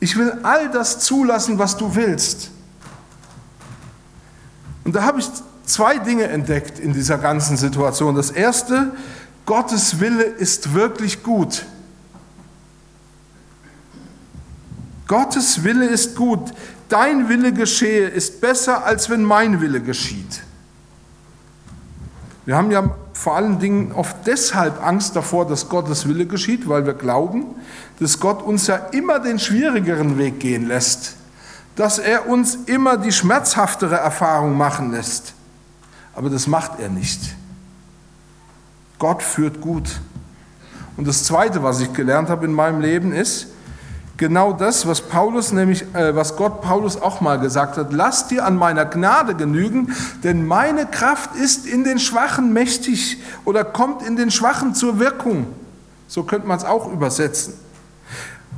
Ich 0.00 0.16
will 0.16 0.40
all 0.42 0.68
das 0.72 0.98
zulassen, 0.98 1.60
was 1.60 1.76
du 1.76 1.94
willst. 1.94 2.50
Und 4.82 4.96
da 4.96 5.04
habe 5.04 5.20
ich 5.20 5.28
zwei 5.70 5.98
Dinge 5.98 6.24
entdeckt 6.24 6.78
in 6.78 6.92
dieser 6.92 7.18
ganzen 7.18 7.56
Situation. 7.56 8.14
Das 8.14 8.30
erste, 8.30 8.92
Gottes 9.46 10.00
Wille 10.00 10.22
ist 10.22 10.74
wirklich 10.74 11.22
gut. 11.22 11.64
Gottes 15.06 15.64
Wille 15.64 15.86
ist 15.86 16.16
gut. 16.16 16.52
Dein 16.88 17.28
Wille 17.28 17.52
geschehe 17.52 18.08
ist 18.08 18.40
besser, 18.40 18.84
als 18.84 19.10
wenn 19.10 19.24
mein 19.24 19.60
Wille 19.60 19.80
geschieht. 19.80 20.42
Wir 22.46 22.56
haben 22.56 22.70
ja 22.70 22.94
vor 23.12 23.36
allen 23.36 23.58
Dingen 23.58 23.92
oft 23.92 24.16
deshalb 24.26 24.84
Angst 24.84 25.14
davor, 25.14 25.46
dass 25.46 25.68
Gottes 25.68 26.08
Wille 26.08 26.26
geschieht, 26.26 26.68
weil 26.68 26.86
wir 26.86 26.94
glauben, 26.94 27.46
dass 27.98 28.18
Gott 28.18 28.42
uns 28.42 28.66
ja 28.66 28.76
immer 28.76 29.18
den 29.18 29.38
schwierigeren 29.38 30.16
Weg 30.18 30.40
gehen 30.40 30.66
lässt 30.66 31.16
dass 31.80 31.98
er 31.98 32.28
uns 32.28 32.56
immer 32.66 32.98
die 32.98 33.10
schmerzhaftere 33.10 33.96
Erfahrung 33.96 34.54
machen 34.54 34.92
lässt. 34.92 35.32
Aber 36.14 36.30
das 36.30 36.46
macht 36.46 36.80
er 36.80 36.88
nicht. 36.88 37.20
Gott 38.98 39.22
führt 39.22 39.60
gut. 39.60 40.00
Und 40.96 41.08
das 41.08 41.24
Zweite, 41.24 41.62
was 41.62 41.80
ich 41.80 41.92
gelernt 41.92 42.28
habe 42.28 42.44
in 42.44 42.52
meinem 42.52 42.80
Leben, 42.80 43.12
ist 43.12 43.48
genau 44.18 44.52
das, 44.52 44.86
was 44.86 45.00
Paulus 45.00 45.50
nämlich, 45.50 45.82
äh, 45.94 46.14
was 46.14 46.36
Gott 46.36 46.60
Paulus 46.60 47.00
auch 47.00 47.22
mal 47.22 47.38
gesagt 47.40 47.78
hat: 47.78 47.92
Lass 47.92 48.28
dir 48.28 48.44
an 48.44 48.56
meiner 48.56 48.84
Gnade 48.84 49.34
genügen, 49.34 49.96
denn 50.22 50.46
meine 50.46 50.84
Kraft 50.84 51.34
ist 51.36 51.66
in 51.66 51.84
den 51.84 51.98
Schwachen 51.98 52.52
mächtig 52.52 53.16
oder 53.46 53.64
kommt 53.64 54.02
in 54.02 54.16
den 54.16 54.30
Schwachen 54.30 54.74
zur 54.74 54.98
Wirkung. 54.98 55.46
So 56.06 56.24
könnte 56.24 56.46
man 56.46 56.58
es 56.58 56.64
auch 56.64 56.92
übersetzen. 56.92 57.54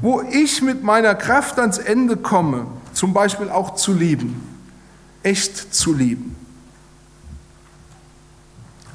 Wo 0.00 0.20
ich 0.20 0.62
mit 0.62 0.82
meiner 0.82 1.14
Kraft 1.14 1.60
ans 1.60 1.78
Ende 1.78 2.16
komme, 2.16 2.66
zum 2.92 3.12
Beispiel 3.12 3.50
auch 3.50 3.76
zu 3.76 3.92
lieben, 3.92 4.42
echt 5.22 5.72
zu 5.72 5.92
lieben. 5.92 6.41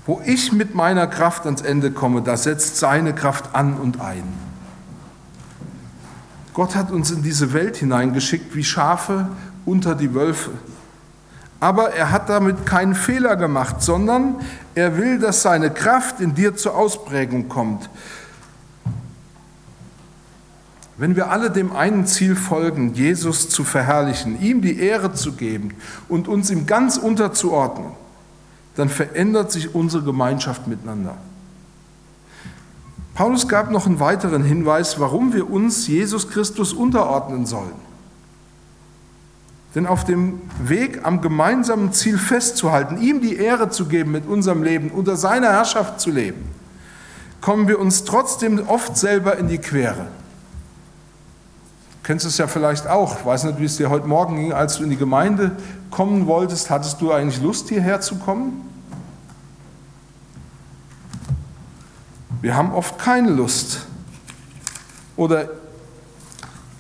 Wo 0.08 0.22
ich 0.26 0.54
mit 0.54 0.74
meiner 0.74 1.06
Kraft 1.06 1.46
ans 1.46 1.62
Ende 1.62 1.92
komme, 1.92 2.22
da 2.22 2.38
setzt 2.38 2.78
seine 2.78 3.14
Kraft 3.14 3.54
an 3.54 3.76
und 3.76 4.02
ein. 4.02 4.24
Gott 6.54 6.76
hat 6.76 6.92
uns 6.92 7.12
in 7.12 7.22
diese 7.22 7.54
Welt 7.54 7.76
hineingeschickt 7.76 8.56
wie 8.56 8.64
Schafe 8.64 9.28
unter 9.66 9.94
die 9.94 10.16
Wölfe. 10.16 10.52
Aber 11.60 11.92
er 11.92 12.12
hat 12.12 12.30
damit 12.30 12.66
keinen 12.66 12.96
Fehler 12.96 13.36
gemacht, 13.36 13.82
sondern 13.82 14.38
er 14.76 14.98
will, 14.98 15.20
dass 15.20 15.42
seine 15.42 15.72
Kraft 15.72 16.22
in 16.22 16.34
dir 16.34 16.56
zur 16.56 16.76
Ausprägung 16.76 17.50
kommt. 17.50 17.90
Wenn 20.98 21.16
wir 21.16 21.30
alle 21.30 21.52
dem 21.52 21.76
einen 21.76 22.08
Ziel 22.08 22.36
folgen, 22.36 22.94
Jesus 22.94 23.50
zu 23.50 23.64
verherrlichen, 23.64 24.42
ihm 24.42 24.62
die 24.62 24.80
Ehre 24.80 25.14
zu 25.14 25.34
geben 25.34 25.76
und 26.08 26.28
uns 26.28 26.50
ihm 26.50 26.66
ganz 26.66 26.98
unterzuordnen, 26.98 27.92
dann 28.78 28.90
verändert 28.90 29.52
sich 29.52 29.76
unsere 29.76 30.04
Gemeinschaft 30.04 30.68
miteinander. 30.68 31.18
Paulus 33.16 33.48
gab 33.48 33.72
noch 33.72 33.88
einen 33.88 34.00
weiteren 34.00 34.44
Hinweis, 34.44 35.00
warum 35.00 35.34
wir 35.34 35.50
uns 35.50 35.88
Jesus 35.88 36.30
Christus 36.30 36.74
unterordnen 36.74 37.48
sollen. 37.48 37.88
Denn 39.74 39.88
auf 39.88 40.06
dem 40.06 40.42
Weg 40.64 41.04
am 41.04 41.22
gemeinsamen 41.22 41.92
Ziel 41.92 42.20
festzuhalten, 42.20 43.02
ihm 43.02 43.20
die 43.20 43.36
Ehre 43.36 43.70
zu 43.70 43.88
geben 43.88 44.12
mit 44.12 44.28
unserem 44.28 44.62
Leben, 44.62 44.92
unter 44.92 45.18
seiner 45.18 45.50
Herrschaft 45.50 46.00
zu 46.00 46.12
leben, 46.12 46.48
kommen 47.42 47.68
wir 47.68 47.80
uns 47.80 48.04
trotzdem 48.04 48.68
oft 48.68 48.96
selber 48.96 49.38
in 49.38 49.48
die 49.48 49.58
Quere 49.58 50.08
kennst 52.08 52.26
es 52.26 52.38
ja 52.38 52.48
vielleicht 52.48 52.88
auch. 52.88 53.26
Weiß 53.26 53.44
nicht, 53.44 53.60
wie 53.60 53.66
es 53.66 53.76
dir 53.76 53.90
heute 53.90 54.08
Morgen 54.08 54.38
ging, 54.38 54.54
als 54.54 54.78
du 54.78 54.84
in 54.86 54.90
die 54.90 54.96
Gemeinde 54.96 55.58
kommen 55.92 56.26
wolltest. 56.26 56.70
Hattest 56.70 57.02
du 57.02 57.12
eigentlich 57.12 57.42
Lust, 57.42 57.68
hierher 57.68 58.00
zu 58.00 58.16
kommen? 58.16 58.62
Wir 62.40 62.56
haben 62.56 62.72
oft 62.72 62.98
keine 62.98 63.32
Lust. 63.32 63.86
Oder 65.18 65.50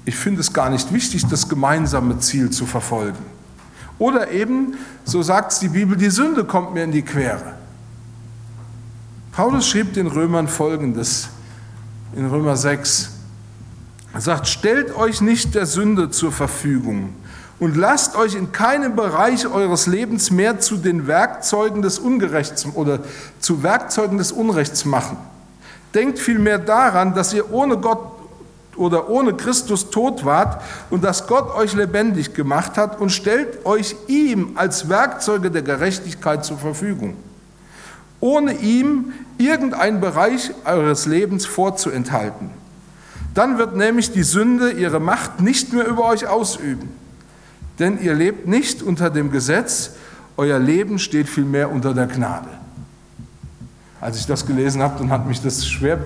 ich 0.06 0.16
finde 0.16 0.40
es 0.40 0.54
gar 0.54 0.70
nicht 0.70 0.94
wichtig, 0.94 1.28
das 1.28 1.50
gemeinsame 1.50 2.20
Ziel 2.20 2.50
zu 2.50 2.66
verfolgen. 2.66 3.26
Oder 4.00 4.32
eben, 4.32 4.78
so 5.04 5.22
sagt 5.24 5.52
es 5.52 5.60
die 5.60 5.68
Bibel, 5.68 5.98
die 5.98 6.10
Sünde 6.10 6.46
kommt 6.46 6.74
mir 6.74 6.86
in 6.86 6.94
die 6.94 7.02
Quere. 7.02 7.56
Paulus 9.34 9.68
schrieb 9.68 9.94
den 9.94 10.08
Römern 10.08 10.48
folgendes 10.48 11.28
in 12.16 12.28
Römer 12.28 12.56
6. 12.56 13.17
Er 14.18 14.22
sagt, 14.22 14.48
stellt 14.48 14.96
euch 14.96 15.22
nicht 15.22 15.54
der 15.54 15.68
Sünde 15.68 16.10
zur 16.10 16.32
Verfügung 16.32 17.14
und 17.60 17.78
lasst 17.78 18.16
euch 18.16 18.34
in 18.34 18.52
keinem 18.52 18.96
Bereich 18.96 19.46
eures 19.46 19.86
Lebens 19.86 20.32
mehr 20.32 20.60
zu 20.60 20.78
den 20.78 21.06
Werkzeugen 21.06 21.84
des 21.84 22.00
Ungerechts 22.00 22.66
oder 22.74 23.02
zu 23.40 23.62
Werkzeugen 23.62 24.18
des 24.18 24.32
Unrechts 24.32 24.86
machen. 24.86 25.18
Denkt 25.94 26.18
vielmehr 26.18 26.58
daran, 26.58 27.14
dass 27.14 27.32
ihr 27.32 27.54
ohne 27.54 27.78
Gott 27.78 28.00
oder 28.76 29.08
ohne 29.08 29.36
Christus 29.36 29.92
tot 29.92 30.26
wart 30.26 30.64
und 30.90 31.04
dass 31.04 31.28
Gott 31.28 31.54
euch 31.54 31.76
lebendig 31.76 32.34
gemacht 32.34 32.76
hat 32.76 33.00
und 33.00 33.12
stellt 33.12 33.68
euch 33.68 33.96
ihm 34.08 34.54
als 34.56 34.90
Werkzeuge 34.90 35.52
der 35.52 35.62
Gerechtigkeit 35.62 36.44
zur 36.44 36.58
Verfügung. 36.58 37.16
Ohne 38.20 38.54
ihm 38.54 39.14
irgendeinen 39.38 40.02
Bereich 40.02 40.50
eures 40.66 41.06
Lebens 41.06 41.46
vorzuenthalten. 41.46 42.50
Dann 43.38 43.60
wird 43.60 43.76
nämlich 43.76 44.12
die 44.12 44.24
Sünde 44.24 44.72
ihre 44.72 45.00
Macht 45.00 45.42
nicht 45.42 45.72
mehr 45.72 45.86
über 45.86 46.06
euch 46.06 46.26
ausüben. 46.26 46.90
Denn 47.78 48.02
ihr 48.02 48.16
lebt 48.16 48.48
nicht 48.48 48.82
unter 48.82 49.12
dem 49.12 49.30
Gesetz, 49.30 49.92
euer 50.38 50.58
Leben 50.58 50.98
steht 50.98 51.30
vielmehr 51.30 51.72
unter 51.72 51.94
der 51.94 52.08
Gnade. 52.08 52.50
Als 54.02 54.18
ich 54.18 54.26
das 54.26 54.48
gelesen 54.48 54.82
habe, 54.82 54.98
dann 54.98 55.12
hat 55.12 55.28
mich 55.28 55.40
das 55.40 55.68
schwer 55.68 56.00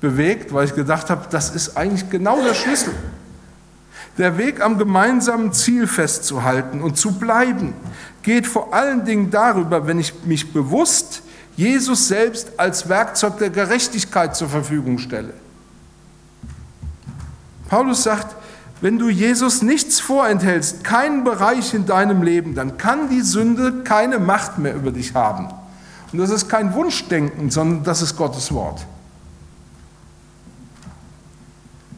bewegt, 0.00 0.54
weil 0.54 0.64
ich 0.64 0.74
gedacht 0.74 1.10
habe, 1.10 1.26
das 1.28 1.50
ist 1.50 1.76
eigentlich 1.76 2.08
genau 2.08 2.42
der 2.42 2.54
Schlüssel. 2.54 2.94
Der 4.16 4.38
Weg 4.38 4.62
am 4.62 4.78
gemeinsamen 4.78 5.52
Ziel 5.52 5.86
festzuhalten 5.86 6.80
und 6.80 6.96
zu 6.96 7.18
bleiben, 7.18 7.74
geht 8.22 8.46
vor 8.46 8.72
allen 8.72 9.04
Dingen 9.04 9.30
darüber, 9.30 9.86
wenn 9.86 9.98
ich 9.98 10.14
mich 10.24 10.54
bewusst 10.54 11.20
Jesus 11.58 12.08
selbst 12.08 12.58
als 12.58 12.88
Werkzeug 12.88 13.36
der 13.36 13.50
Gerechtigkeit 13.50 14.34
zur 14.34 14.48
Verfügung 14.48 14.96
stelle. 14.96 15.34
Paulus 17.70 18.02
sagt, 18.02 18.34
wenn 18.80 18.98
du 18.98 19.08
Jesus 19.08 19.62
nichts 19.62 20.00
vorenthältst, 20.00 20.82
keinen 20.82 21.22
Bereich 21.22 21.72
in 21.72 21.86
deinem 21.86 22.22
Leben, 22.22 22.54
dann 22.54 22.76
kann 22.76 23.08
die 23.08 23.20
Sünde 23.20 23.84
keine 23.84 24.18
Macht 24.18 24.58
mehr 24.58 24.74
über 24.74 24.90
dich 24.90 25.14
haben. 25.14 25.48
Und 26.12 26.18
das 26.18 26.30
ist 26.30 26.48
kein 26.48 26.74
Wunschdenken, 26.74 27.50
sondern 27.50 27.84
das 27.84 28.02
ist 28.02 28.16
Gottes 28.16 28.52
Wort. 28.52 28.84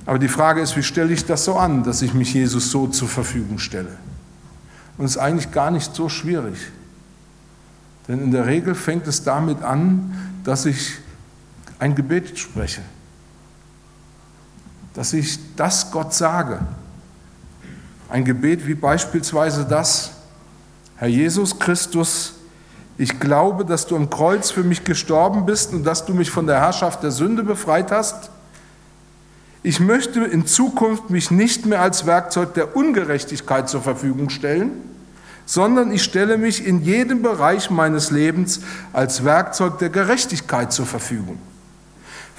Aber 0.04 0.18
die 0.18 0.28
Frage 0.28 0.60
ist, 0.60 0.76
wie 0.76 0.82
stelle 0.82 1.12
ich 1.12 1.24
das 1.24 1.44
so 1.46 1.56
an, 1.56 1.84
dass 1.84 2.02
ich 2.02 2.12
mich 2.12 2.34
Jesus 2.34 2.70
so 2.70 2.88
zur 2.88 3.08
Verfügung 3.08 3.58
stelle? 3.58 3.96
Und 4.98 5.06
es 5.06 5.12
ist 5.12 5.18
eigentlich 5.18 5.52
gar 5.52 5.70
nicht 5.70 5.94
so 5.94 6.10
schwierig. 6.10 6.58
Denn 8.08 8.20
in 8.20 8.30
der 8.30 8.46
Regel 8.46 8.74
fängt 8.74 9.06
es 9.06 9.24
damit 9.24 9.62
an, 9.62 10.12
dass 10.44 10.66
ich 10.66 10.98
ein 11.78 11.94
Gebet 11.94 12.38
spreche 12.38 12.82
dass 14.94 15.12
ich 15.12 15.38
das 15.56 15.90
Gott 15.90 16.14
sage. 16.14 16.60
Ein 18.08 18.24
Gebet 18.24 18.66
wie 18.66 18.74
beispielsweise 18.74 19.64
das, 19.64 20.12
Herr 20.96 21.08
Jesus 21.08 21.58
Christus, 21.58 22.34
ich 22.98 23.18
glaube, 23.18 23.64
dass 23.64 23.86
du 23.86 23.96
am 23.96 24.10
Kreuz 24.10 24.50
für 24.50 24.62
mich 24.62 24.84
gestorben 24.84 25.46
bist 25.46 25.72
und 25.72 25.84
dass 25.84 26.04
du 26.04 26.12
mich 26.14 26.30
von 26.30 26.46
der 26.46 26.60
Herrschaft 26.60 27.02
der 27.02 27.10
Sünde 27.10 27.42
befreit 27.42 27.90
hast. 27.90 28.30
Ich 29.62 29.80
möchte 29.80 30.20
in 30.24 30.46
Zukunft 30.46 31.08
mich 31.08 31.30
nicht 31.30 31.64
mehr 31.64 31.80
als 31.80 32.04
Werkzeug 32.04 32.54
der 32.54 32.76
Ungerechtigkeit 32.76 33.68
zur 33.68 33.80
Verfügung 33.80 34.28
stellen, 34.28 34.72
sondern 35.46 35.90
ich 35.90 36.02
stelle 36.02 36.36
mich 36.36 36.66
in 36.66 36.82
jedem 36.82 37.22
Bereich 37.22 37.70
meines 37.70 38.10
Lebens 38.10 38.60
als 38.92 39.24
Werkzeug 39.24 39.78
der 39.78 39.88
Gerechtigkeit 39.88 40.72
zur 40.72 40.86
Verfügung 40.86 41.38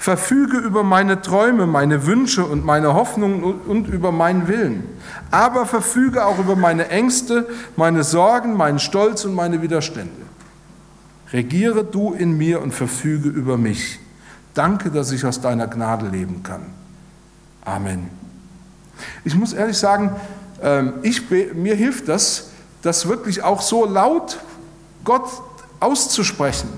verfüge 0.04 0.58
über 0.58 0.82
meine 0.82 1.22
Träume, 1.22 1.66
meine 1.66 2.04
Wünsche 2.04 2.44
und 2.44 2.62
meine 2.62 2.92
Hoffnungen 2.92 3.42
und 3.42 3.88
über 3.88 4.12
meinen 4.12 4.48
Willen, 4.48 4.84
aber 5.30 5.64
verfüge 5.64 6.26
auch 6.26 6.38
über 6.38 6.56
meine 6.56 6.88
Ängste, 6.90 7.48
meine 7.76 8.04
Sorgen, 8.04 8.54
meinen 8.54 8.78
Stolz 8.78 9.24
und 9.24 9.34
meine 9.34 9.62
Widerstände. 9.62 10.12
Regiere 11.32 11.84
du 11.84 12.12
in 12.12 12.36
mir 12.36 12.60
und 12.60 12.72
verfüge 12.72 13.30
über 13.30 13.56
mich. 13.56 13.98
Danke, 14.52 14.90
dass 14.90 15.10
ich 15.10 15.24
aus 15.24 15.40
deiner 15.40 15.68
Gnade 15.68 16.06
leben 16.08 16.42
kann. 16.42 16.66
Amen. 17.64 18.10
Ich 19.24 19.34
muss 19.34 19.54
ehrlich 19.54 19.78
sagen, 19.78 20.14
ähm, 20.62 20.92
ich, 21.00 21.30
mir 21.30 21.76
hilft 21.76 22.08
das, 22.08 22.50
das 22.82 23.08
wirklich 23.08 23.42
auch 23.42 23.62
so 23.62 23.86
laut 23.86 24.38
Gott 25.02 25.30
auszusprechen 25.80 26.68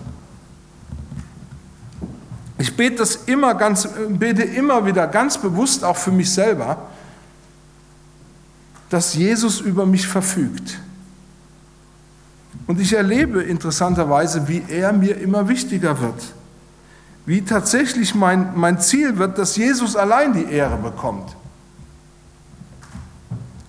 ich 2.59 2.75
bete 2.77 2.97
das 2.97 3.17
immer 3.27 3.55
ganz, 3.55 3.89
bete 4.09 4.43
immer 4.43 4.87
wieder 4.87 5.07
ganz 5.07 5.39
bewusst 5.39 5.85
auch 5.85 5.97
für 5.97 6.11
mich 6.11 6.31
selber, 6.31 6.79
dass 8.89 9.15
Jesus 9.15 9.61
über 9.61 9.85
mich 9.85 10.07
verfügt. 10.07 10.79
Und 12.67 12.81
ich 12.81 12.95
erlebe 12.95 13.43
interessanterweise, 13.43 14.49
wie 14.49 14.65
er 14.69 14.93
mir 14.93 15.19
immer 15.21 15.49
wichtiger 15.49 16.01
wird. 16.01 16.35
Wie 17.27 17.43
tatsächlich 17.43 18.15
mein, 18.15 18.57
mein 18.57 18.81
Ziel 18.81 19.19
wird, 19.19 19.37
dass 19.39 19.57
Jesus 19.57 19.97
allein 19.97 20.33
die 20.33 20.45
Ehre 20.45 20.77
bekommt. 20.77 21.37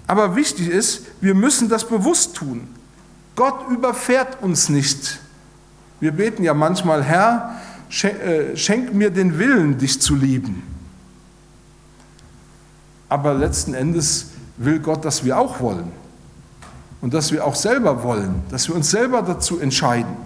Aber 0.06 0.36
wichtig 0.36 0.70
ist, 0.70 1.02
wir 1.20 1.36
müssen 1.36 1.68
das 1.68 1.86
bewusst 1.86 2.36
tun. 2.36 2.68
Gott 3.36 3.70
überfährt 3.70 4.42
uns 4.42 4.70
nicht. 4.70 5.20
Wir 6.00 6.12
beten 6.12 6.44
ja 6.44 6.54
manchmal, 6.54 7.04
Herr, 7.04 7.56
schenk 7.90 8.94
mir 8.94 9.10
den 9.10 9.40
Willen, 9.40 9.78
dich 9.78 10.02
zu 10.02 10.16
lieben. 10.16 10.64
Aber 13.10 13.34
letzten 13.34 13.74
Endes 13.74 14.32
will 14.58 14.80
Gott, 14.80 15.06
dass 15.06 15.24
wir 15.24 15.38
auch 15.38 15.60
wollen. 15.60 15.92
Und 17.00 17.14
dass 17.14 17.32
wir 17.32 17.46
auch 17.46 17.56
selber 17.56 18.04
wollen, 18.04 18.42
dass 18.50 18.68
wir 18.68 18.76
uns 18.76 18.90
selber 18.90 19.22
dazu 19.22 19.60
entscheiden. 19.60 20.18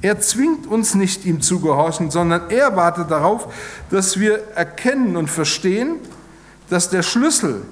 Er 0.00 0.20
zwingt 0.20 0.66
uns 0.66 0.94
nicht, 0.94 1.24
ihm 1.24 1.40
zu 1.40 1.60
gehorchen, 1.60 2.10
sondern 2.10 2.50
er 2.50 2.76
wartet 2.76 3.10
darauf, 3.10 3.52
dass 3.90 4.18
wir 4.18 4.38
erkennen 4.54 5.16
und 5.16 5.30
verstehen, 5.30 5.96
dass 6.68 6.90
der 6.90 7.02
Schlüssel 7.02 7.62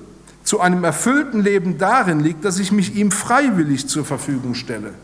zu 0.44 0.61
einem 0.61 0.85
erfüllten 0.85 1.40
Leben 1.40 1.79
darin 1.79 2.20
liegt, 2.20 2.44
dass 2.44 2.59
ich 2.59 2.72
mich 2.72 2.94
ihm 2.94 3.11
freiwillig 3.11 3.88
zur 3.88 4.05
Verfügung 4.05 4.55
stelle. 4.55 4.94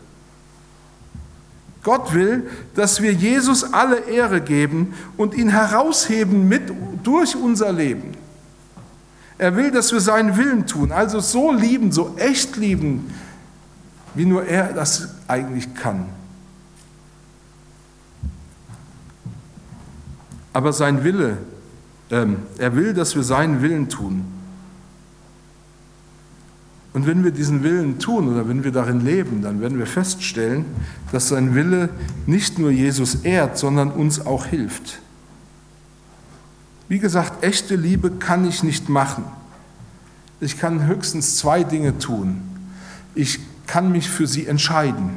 Gott 1.83 2.13
will, 2.13 2.49
dass 2.75 3.01
wir 3.01 3.13
Jesus 3.13 3.73
alle 3.73 3.99
Ehre 4.01 4.41
geben 4.41 4.93
und 5.17 5.33
ihn 5.33 5.49
herausheben 5.49 6.47
mit 6.47 6.73
durch 7.03 7.35
unser 7.35 7.71
Leben. 7.71 8.11
Er 9.37 9.55
will, 9.55 9.71
dass 9.71 9.93
wir 9.93 10.01
seinen 10.01 10.35
Willen 10.35 10.67
tun, 10.67 10.91
also 10.91 11.21
so 11.21 11.53
lieben, 11.53 11.93
so 11.93 12.15
echt 12.17 12.57
lieben, 12.57 13.13
wie 14.13 14.25
nur 14.25 14.45
er 14.45 14.73
das 14.73 15.15
eigentlich 15.27 15.73
kann. 15.75 16.07
Aber 20.51 20.73
sein 20.73 21.05
Wille, 21.05 21.37
ähm, 22.11 22.37
er 22.57 22.75
will, 22.75 22.93
dass 22.93 23.15
wir 23.15 23.23
seinen 23.23 23.61
Willen 23.61 23.87
tun. 23.87 24.25
Und 26.91 27.05
wenn 27.05 27.23
wir 27.23 27.31
diesen 27.31 27.63
Willen 27.63 27.99
tun 27.99 28.27
oder 28.29 28.47
wenn 28.49 28.63
wir 28.63 28.71
darin 28.71 29.01
leben, 29.01 29.41
dann 29.41 29.61
werden 29.61 29.77
wir 29.77 29.85
feststellen, 29.85 30.65
dass 31.11 31.29
sein 31.29 31.53
Wille 31.53 31.89
nicht 32.25 32.57
nur 32.57 32.71
Jesus 32.71 33.15
ehrt, 33.23 33.57
sondern 33.57 33.91
uns 33.91 34.25
auch 34.25 34.45
hilft. 34.45 34.99
Wie 36.87 36.97
gesagt, 36.97 37.43
echte 37.43 37.75
Liebe 37.75 38.09
kann 38.09 38.47
ich 38.47 38.63
nicht 38.63 38.89
machen. 38.89 39.23
Ich 40.41 40.57
kann 40.57 40.87
höchstens 40.87 41.37
zwei 41.37 41.63
Dinge 41.63 41.99
tun. 41.99 42.41
Ich 43.13 43.39
kann 43.67 43.91
mich 43.91 44.09
für 44.09 44.25
sie 44.25 44.47
entscheiden. 44.47 45.09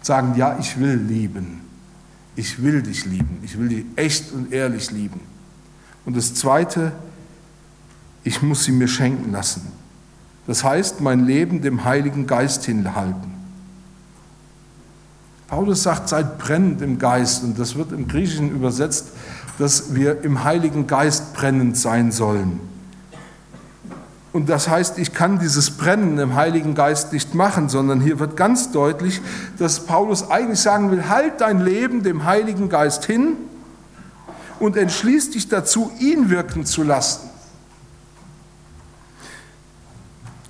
Sagen, 0.00 0.36
ja, 0.36 0.58
ich 0.58 0.78
will 0.78 0.94
lieben. 0.94 1.60
Ich 2.34 2.62
will 2.62 2.80
dich 2.80 3.04
lieben. 3.04 3.38
Ich 3.42 3.58
will 3.58 3.68
dich 3.68 3.84
echt 3.96 4.32
und 4.32 4.52
ehrlich 4.52 4.90
lieben. 4.90 5.20
Und 6.06 6.16
das 6.16 6.34
Zweite, 6.34 6.92
ich 8.24 8.40
muss 8.40 8.64
sie 8.64 8.72
mir 8.72 8.88
schenken 8.88 9.32
lassen. 9.32 9.75
Das 10.46 10.62
heißt, 10.62 11.00
mein 11.00 11.26
Leben 11.26 11.60
dem 11.60 11.84
Heiligen 11.84 12.26
Geist 12.26 12.64
hinhalten. 12.64 13.34
Paulus 15.48 15.82
sagt, 15.82 16.08
seid 16.08 16.38
brennend 16.38 16.82
im 16.82 16.98
Geist 16.98 17.44
und 17.44 17.58
das 17.58 17.76
wird 17.76 17.92
im 17.92 18.08
Griechischen 18.08 18.50
übersetzt, 18.50 19.08
dass 19.58 19.94
wir 19.94 20.22
im 20.22 20.44
Heiligen 20.44 20.86
Geist 20.86 21.34
brennend 21.34 21.76
sein 21.76 22.12
sollen. 22.12 22.60
Und 24.32 24.50
das 24.50 24.68
heißt, 24.68 24.98
ich 24.98 25.14
kann 25.14 25.38
dieses 25.38 25.70
Brennen 25.70 26.18
im 26.18 26.34
Heiligen 26.34 26.74
Geist 26.74 27.12
nicht 27.12 27.34
machen, 27.34 27.70
sondern 27.70 28.02
hier 28.02 28.18
wird 28.18 28.36
ganz 28.36 28.70
deutlich, 28.70 29.22
dass 29.58 29.86
Paulus 29.86 30.30
eigentlich 30.30 30.60
sagen 30.60 30.90
will, 30.90 31.08
halt 31.08 31.40
dein 31.40 31.60
Leben 31.60 32.02
dem 32.02 32.24
Heiligen 32.24 32.68
Geist 32.68 33.06
hin 33.06 33.36
und 34.60 34.76
entschließ 34.76 35.30
dich 35.30 35.48
dazu, 35.48 35.90
ihn 36.00 36.28
wirken 36.28 36.66
zu 36.66 36.82
lassen. 36.82 37.30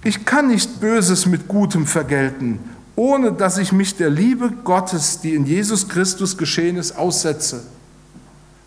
Ich 0.07 0.25
kann 0.25 0.47
nicht 0.47 0.79
Böses 0.79 1.27
mit 1.27 1.49
Gutem 1.49 1.85
vergelten, 1.85 2.61
ohne 2.95 3.33
dass 3.33 3.59
ich 3.59 3.73
mich 3.73 3.97
der 3.97 4.09
Liebe 4.09 4.53
Gottes, 4.63 5.19
die 5.21 5.35
in 5.35 5.47
Jesus 5.47 5.89
Christus 5.89 6.39
geschehen 6.39 6.77
ist, 6.77 6.97
aussetze. 6.97 7.65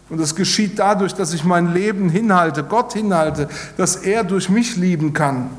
Und 0.10 0.20
das 0.20 0.36
geschieht 0.36 0.78
dadurch, 0.78 1.14
dass 1.14 1.34
ich 1.34 1.46
mein 1.46 1.74
Leben 1.74 2.10
hinhalte, 2.10 2.66
Gott 2.66 2.92
hinhalte, 2.92 3.48
dass 3.78 3.96
er 3.96 4.26
durch 4.26 4.50
mich 4.50 4.76
lieben 4.76 5.14
kann. 5.14 5.50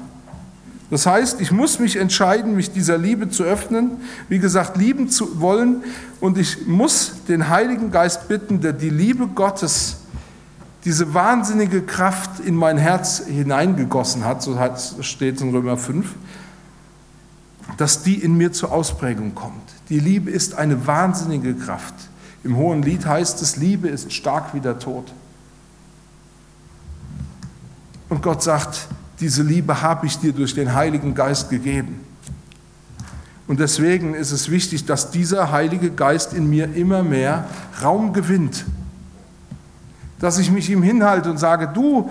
Das 0.91 1.07
heißt, 1.07 1.41
ich 1.41 1.51
muss 1.51 1.79
mich 1.79 1.97
entscheiden, 1.97 2.57
mich 2.57 2.71
dieser 2.73 2.99
Liebe 2.99 3.31
zu 3.31 3.45
öffnen, 3.45 3.93
wie 4.29 4.39
gesagt, 4.39 4.77
lieben 4.77 5.09
zu 5.09 5.41
wollen. 5.41 5.83
Und 6.21 6.37
ich 6.37 6.67
muss 6.67 7.13
den 7.27 7.49
Heiligen 7.49 7.91
Geist 7.91 8.29
bitten, 8.29 8.61
der 8.61 8.75
die 8.75 8.91
Liebe 8.91 9.29
Gottes 9.29 10.00
diese 10.85 11.13
wahnsinnige 11.13 11.83
Kraft 11.83 12.41
in 12.41 12.55
mein 12.55 12.79
Herz 12.79 13.23
hineingegossen 13.27 14.25
hat, 14.25 14.43
so 14.43 14.59
steht 15.01 15.37
es 15.37 15.43
in 15.43 15.51
Römer 15.51 15.77
5, 15.77 16.07
dass 17.77 18.03
die 18.03 18.15
in 18.15 18.37
mir 18.37 18.53
zur 18.53 18.73
Ausprägung 18.73 19.35
kommt. 19.35 19.63
Die 19.89 20.01
Liebe 20.01 20.31
ist 20.31 20.55
eine 20.55 20.87
wahnsinnige 20.87 21.55
Kraft. 21.55 21.95
Im 22.43 22.57
Hohen 22.57 22.83
Lied 22.83 23.05
heißt 23.05 23.43
es, 23.43 23.57
Liebe 23.57 23.89
ist 23.89 24.13
stark 24.13 24.55
wie 24.55 24.61
der 24.61 24.79
Tod. 24.79 25.13
Und 28.09 28.23
Gott 28.23 28.43
sagt, 28.43 28.89
diese 29.21 29.43
Liebe 29.43 29.83
habe 29.83 30.07
ich 30.07 30.19
dir 30.19 30.33
durch 30.33 30.55
den 30.55 30.75
Heiligen 30.75 31.15
Geist 31.15 31.51
gegeben. 31.51 32.01
Und 33.47 33.61
deswegen 33.61 34.15
ist 34.15 34.31
es 34.31 34.51
wichtig, 34.51 34.87
dass 34.87 35.11
dieser 35.11 35.53
Heilige 35.53 35.91
Geist 35.91 36.33
in 36.33 36.49
mir 36.49 36.75
immer 36.75 37.03
mehr 37.03 37.47
Raum 37.83 38.13
gewinnt 38.13 38.65
dass 40.21 40.39
ich 40.39 40.51
mich 40.51 40.71
ihm 40.71 40.83
hinhalte 40.83 41.31
und 41.31 41.39
sage, 41.39 41.69
du, 41.69 42.11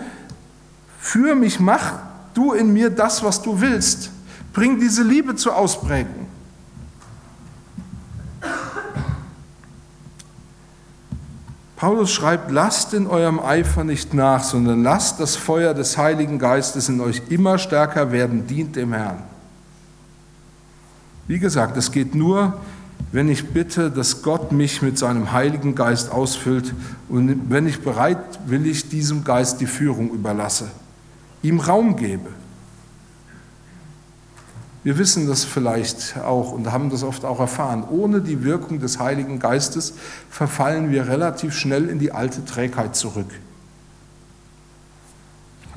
für 1.00 1.36
mich, 1.36 1.60
mach 1.60 1.93
du 2.34 2.54
in 2.54 2.74
mir 2.74 2.89
das, 2.89 3.24
was 3.24 3.41
du 3.41 3.62
willst. 3.62 4.12
Bring 4.52 4.80
diese 4.80 5.04
Liebe 5.04 5.36
zur 5.36 5.56
Ausprägung. 5.56 6.28
Paulus 11.76 12.12
schreibt, 12.12 12.52
lasst 12.52 12.93
in 12.93 13.08
eurem 13.08 13.39
Eifer 13.39 13.86
nicht 13.86 14.13
nach, 14.13 14.43
sondern 14.43 14.84
lasst 14.84 15.22
das 15.22 15.38
Feuer 15.38 15.74
des 15.74 15.98
Heiligen 15.98 16.38
Geistes 16.38 16.89
in 16.89 17.00
euch 17.00 17.22
immer 17.30 17.58
stärker 17.58 18.12
werden, 18.12 18.48
dient 18.48 18.76
dem 18.76 18.91
Herrn. 18.91 19.24
Wie 21.28 21.39
gesagt, 21.39 21.78
es 21.78 21.91
geht 21.91 22.15
nur, 22.15 22.60
wenn 23.12 23.30
ich 23.30 23.50
bitte, 23.50 23.90
dass 23.90 24.22
Gott 24.22 24.52
mich 24.52 24.82
mit 24.82 24.98
seinem 24.98 25.32
Heiligen 25.32 25.76
Geist 25.76 26.12
ausfüllt 26.12 26.74
und 27.08 27.50
wenn 27.50 27.66
ich 27.68 27.82
bereitwillig 27.82 28.90
diesem 28.90 29.24
Geist 29.24 29.62
die 29.62 29.66
Führung 29.66 30.12
überlasse, 30.12 30.70
ihm 31.42 31.60
Raum 31.60 31.96
gebe. 31.96 32.30
Wir 34.84 34.98
wissen 34.98 35.28
das 35.28 35.44
vielleicht 35.44 36.18
auch 36.18 36.54
und 36.54 36.72
haben 36.72 36.90
das 36.90 37.04
oft 37.04 37.26
auch 37.26 37.40
erfahren. 37.40 37.84
Ohne 37.90 38.22
die 38.22 38.44
Wirkung 38.44 38.80
des 38.80 38.98
Heiligen 39.00 39.40
Geistes 39.40 39.94
verfallen 40.30 40.90
wir 40.90 41.08
relativ 41.08 41.54
schnell 41.54 41.90
in 41.90 42.00
die 42.00 42.14
alte 42.14 42.46
Trägheit 42.46 42.96
zurück. 42.96 43.28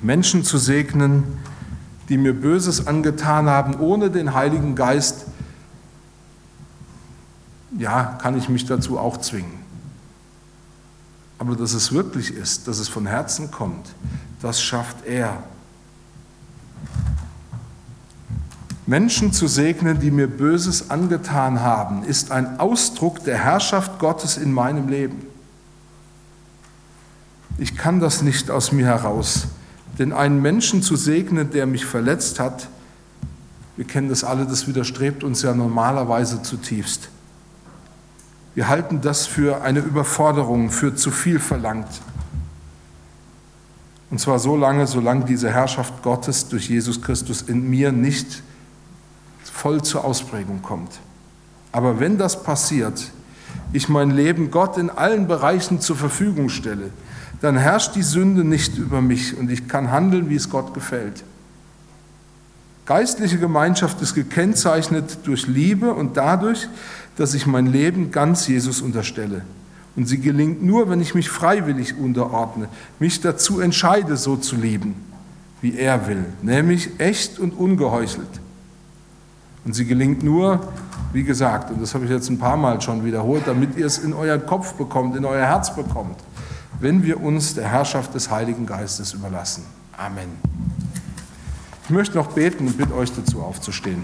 Menschen 0.00 0.44
zu 0.44 0.58
segnen, 0.58 1.24
die 2.08 2.16
mir 2.16 2.32
Böses 2.32 2.86
angetan 2.86 3.48
haben, 3.48 3.80
ohne 3.80 4.10
den 4.10 4.34
Heiligen 4.34 4.74
Geist 4.74 5.26
ja, 7.78 8.18
kann 8.20 8.36
ich 8.36 8.48
mich 8.48 8.66
dazu 8.66 8.98
auch 8.98 9.18
zwingen. 9.18 9.60
Aber 11.38 11.56
dass 11.56 11.72
es 11.72 11.92
wirklich 11.92 12.32
ist, 12.32 12.68
dass 12.68 12.78
es 12.78 12.88
von 12.88 13.06
Herzen 13.06 13.50
kommt, 13.50 13.94
das 14.40 14.62
schafft 14.62 15.04
er. 15.06 15.42
Menschen 18.86 19.32
zu 19.32 19.46
segnen, 19.46 20.00
die 20.00 20.10
mir 20.10 20.26
Böses 20.26 20.90
angetan 20.90 21.60
haben, 21.60 22.04
ist 22.04 22.30
ein 22.30 22.60
Ausdruck 22.60 23.24
der 23.24 23.38
Herrschaft 23.38 23.98
Gottes 23.98 24.36
in 24.36 24.52
meinem 24.52 24.88
Leben. 24.88 25.26
Ich 27.58 27.76
kann 27.76 28.00
das 28.00 28.22
nicht 28.22 28.50
aus 28.50 28.72
mir 28.72 28.86
heraus, 28.86 29.46
denn 29.98 30.12
einen 30.12 30.42
Menschen 30.42 30.82
zu 30.82 30.96
segnen, 30.96 31.50
der 31.50 31.66
mich 31.66 31.86
verletzt 31.86 32.40
hat, 32.40 32.68
wir 33.76 33.86
kennen 33.86 34.08
das 34.08 34.22
alle, 34.22 34.44
das 34.46 34.66
widerstrebt 34.66 35.24
uns 35.24 35.42
ja 35.42 35.54
normalerweise 35.54 36.42
zutiefst. 36.42 37.08
Wir 38.54 38.68
halten 38.68 39.00
das 39.00 39.26
für 39.26 39.62
eine 39.62 39.80
Überforderung, 39.80 40.70
für 40.70 40.94
zu 40.94 41.10
viel 41.10 41.38
verlangt. 41.38 41.88
Und 44.10 44.20
zwar 44.20 44.38
so 44.38 44.56
lange, 44.56 44.86
solange 44.86 45.24
diese 45.24 45.50
Herrschaft 45.50 46.02
Gottes 46.02 46.48
durch 46.48 46.68
Jesus 46.68 47.00
Christus 47.00 47.40
in 47.42 47.70
mir 47.70 47.92
nicht 47.92 48.42
voll 49.42 49.82
zur 49.82 50.04
Ausprägung 50.04 50.60
kommt. 50.60 50.90
Aber 51.72 51.98
wenn 51.98 52.18
das 52.18 52.42
passiert, 52.42 53.10
ich 53.72 53.88
mein 53.88 54.10
Leben 54.10 54.50
Gott 54.50 54.76
in 54.76 54.90
allen 54.90 55.26
Bereichen 55.28 55.80
zur 55.80 55.96
Verfügung 55.96 56.50
stelle, 56.50 56.90
dann 57.40 57.56
herrscht 57.56 57.94
die 57.94 58.02
Sünde 58.02 58.44
nicht 58.44 58.76
über 58.76 59.00
mich 59.00 59.36
und 59.38 59.50
ich 59.50 59.66
kann 59.66 59.90
handeln, 59.90 60.28
wie 60.28 60.36
es 60.36 60.50
Gott 60.50 60.74
gefällt. 60.74 61.24
Geistliche 62.84 63.38
Gemeinschaft 63.38 64.00
ist 64.02 64.14
gekennzeichnet 64.14 65.18
durch 65.24 65.46
Liebe 65.46 65.94
und 65.94 66.16
dadurch, 66.16 66.68
dass 67.16 67.34
ich 67.34 67.46
mein 67.46 67.66
Leben 67.66 68.10
ganz 68.10 68.46
Jesus 68.46 68.80
unterstelle. 68.80 69.42
Und 69.94 70.06
sie 70.06 70.18
gelingt 70.18 70.62
nur, 70.62 70.88
wenn 70.88 71.00
ich 71.00 71.14
mich 71.14 71.28
freiwillig 71.28 71.98
unterordne, 71.98 72.68
mich 72.98 73.20
dazu 73.20 73.60
entscheide, 73.60 74.16
so 74.16 74.36
zu 74.36 74.56
lieben, 74.56 74.94
wie 75.60 75.76
er 75.76 76.06
will, 76.06 76.24
nämlich 76.40 76.98
echt 76.98 77.38
und 77.38 77.52
ungeheuchelt. 77.52 78.40
Und 79.64 79.74
sie 79.74 79.84
gelingt 79.84 80.22
nur, 80.22 80.60
wie 81.12 81.22
gesagt, 81.22 81.70
und 81.70 81.80
das 81.80 81.94
habe 81.94 82.04
ich 82.04 82.10
jetzt 82.10 82.30
ein 82.30 82.38
paar 82.38 82.56
Mal 82.56 82.80
schon 82.80 83.04
wiederholt, 83.04 83.42
damit 83.46 83.76
ihr 83.76 83.86
es 83.86 83.98
in 83.98 84.14
euren 84.14 84.44
Kopf 84.46 84.74
bekommt, 84.74 85.14
in 85.14 85.24
euer 85.24 85.46
Herz 85.46 85.74
bekommt, 85.74 86.16
wenn 86.80 87.04
wir 87.04 87.22
uns 87.22 87.54
der 87.54 87.68
Herrschaft 87.68 88.14
des 88.14 88.30
Heiligen 88.30 88.66
Geistes 88.66 89.12
überlassen. 89.12 89.64
Amen. 89.96 90.30
möchte 91.90 92.16
noch 92.16 92.28
beten 92.28 92.66
und 92.66 92.78
bitte 92.78 92.94
euch 92.94 93.12
dazu 93.12 93.42
aufzustehen. 93.42 94.02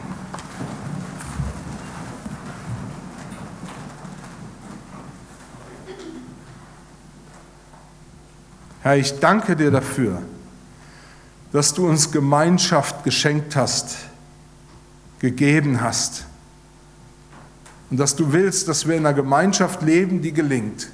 Herr, 8.89 8.97
ich 8.97 9.19
danke 9.21 9.55
dir 9.55 9.71
dafür, 9.71 10.23
dass 11.53 11.75
du 11.75 11.87
uns 11.87 12.11
Gemeinschaft 12.11 13.05
geschenkt 13.05 13.55
hast, 13.55 13.99
gegeben 15.19 15.83
hast. 15.83 16.25
Und 17.91 18.01
dass 18.01 18.17
du 18.17 18.33
willst, 18.33 18.67
dass 18.67 18.89
wir 18.89 18.97
in 18.97 19.05
einer 19.05 19.15
Gemeinschaft 19.15 19.83
leben, 19.83 20.23
die 20.23 20.33
gelingt. 20.33 20.89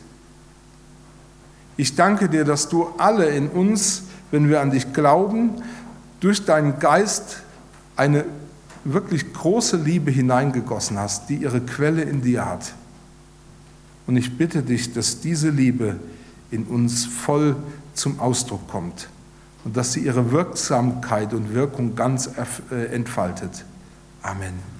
Ich 1.76 1.94
danke 1.94 2.28
dir, 2.28 2.44
dass 2.44 2.68
du 2.68 2.88
alle 2.98 3.26
in 3.26 3.46
uns, 3.46 4.02
wenn 4.32 4.48
wir 4.48 4.60
an 4.60 4.72
dich 4.72 4.92
glauben, 4.92 5.62
durch 6.18 6.44
deinen 6.44 6.80
Geist 6.80 7.42
eine 7.94 8.24
wirklich 8.82 9.32
große 9.32 9.76
Liebe 9.76 10.10
hineingegossen 10.10 10.98
hast, 10.98 11.28
die 11.28 11.36
ihre 11.36 11.60
Quelle 11.60 12.02
in 12.02 12.22
dir 12.22 12.44
hat. 12.44 12.74
Und 14.08 14.16
ich 14.16 14.36
bitte 14.36 14.64
dich, 14.64 14.92
dass 14.92 15.20
diese 15.20 15.50
Liebe 15.50 16.00
in 16.50 16.64
uns 16.64 17.04
voll 17.04 17.54
zum 17.94 18.20
Ausdruck 18.20 18.68
kommt 18.68 19.08
und 19.64 19.76
dass 19.76 19.92
sie 19.92 20.00
ihre 20.00 20.30
Wirksamkeit 20.30 21.32
und 21.32 21.54
Wirkung 21.54 21.96
ganz 21.96 22.30
äh, 22.70 22.86
entfaltet. 22.86 23.64
Amen. 24.22 24.73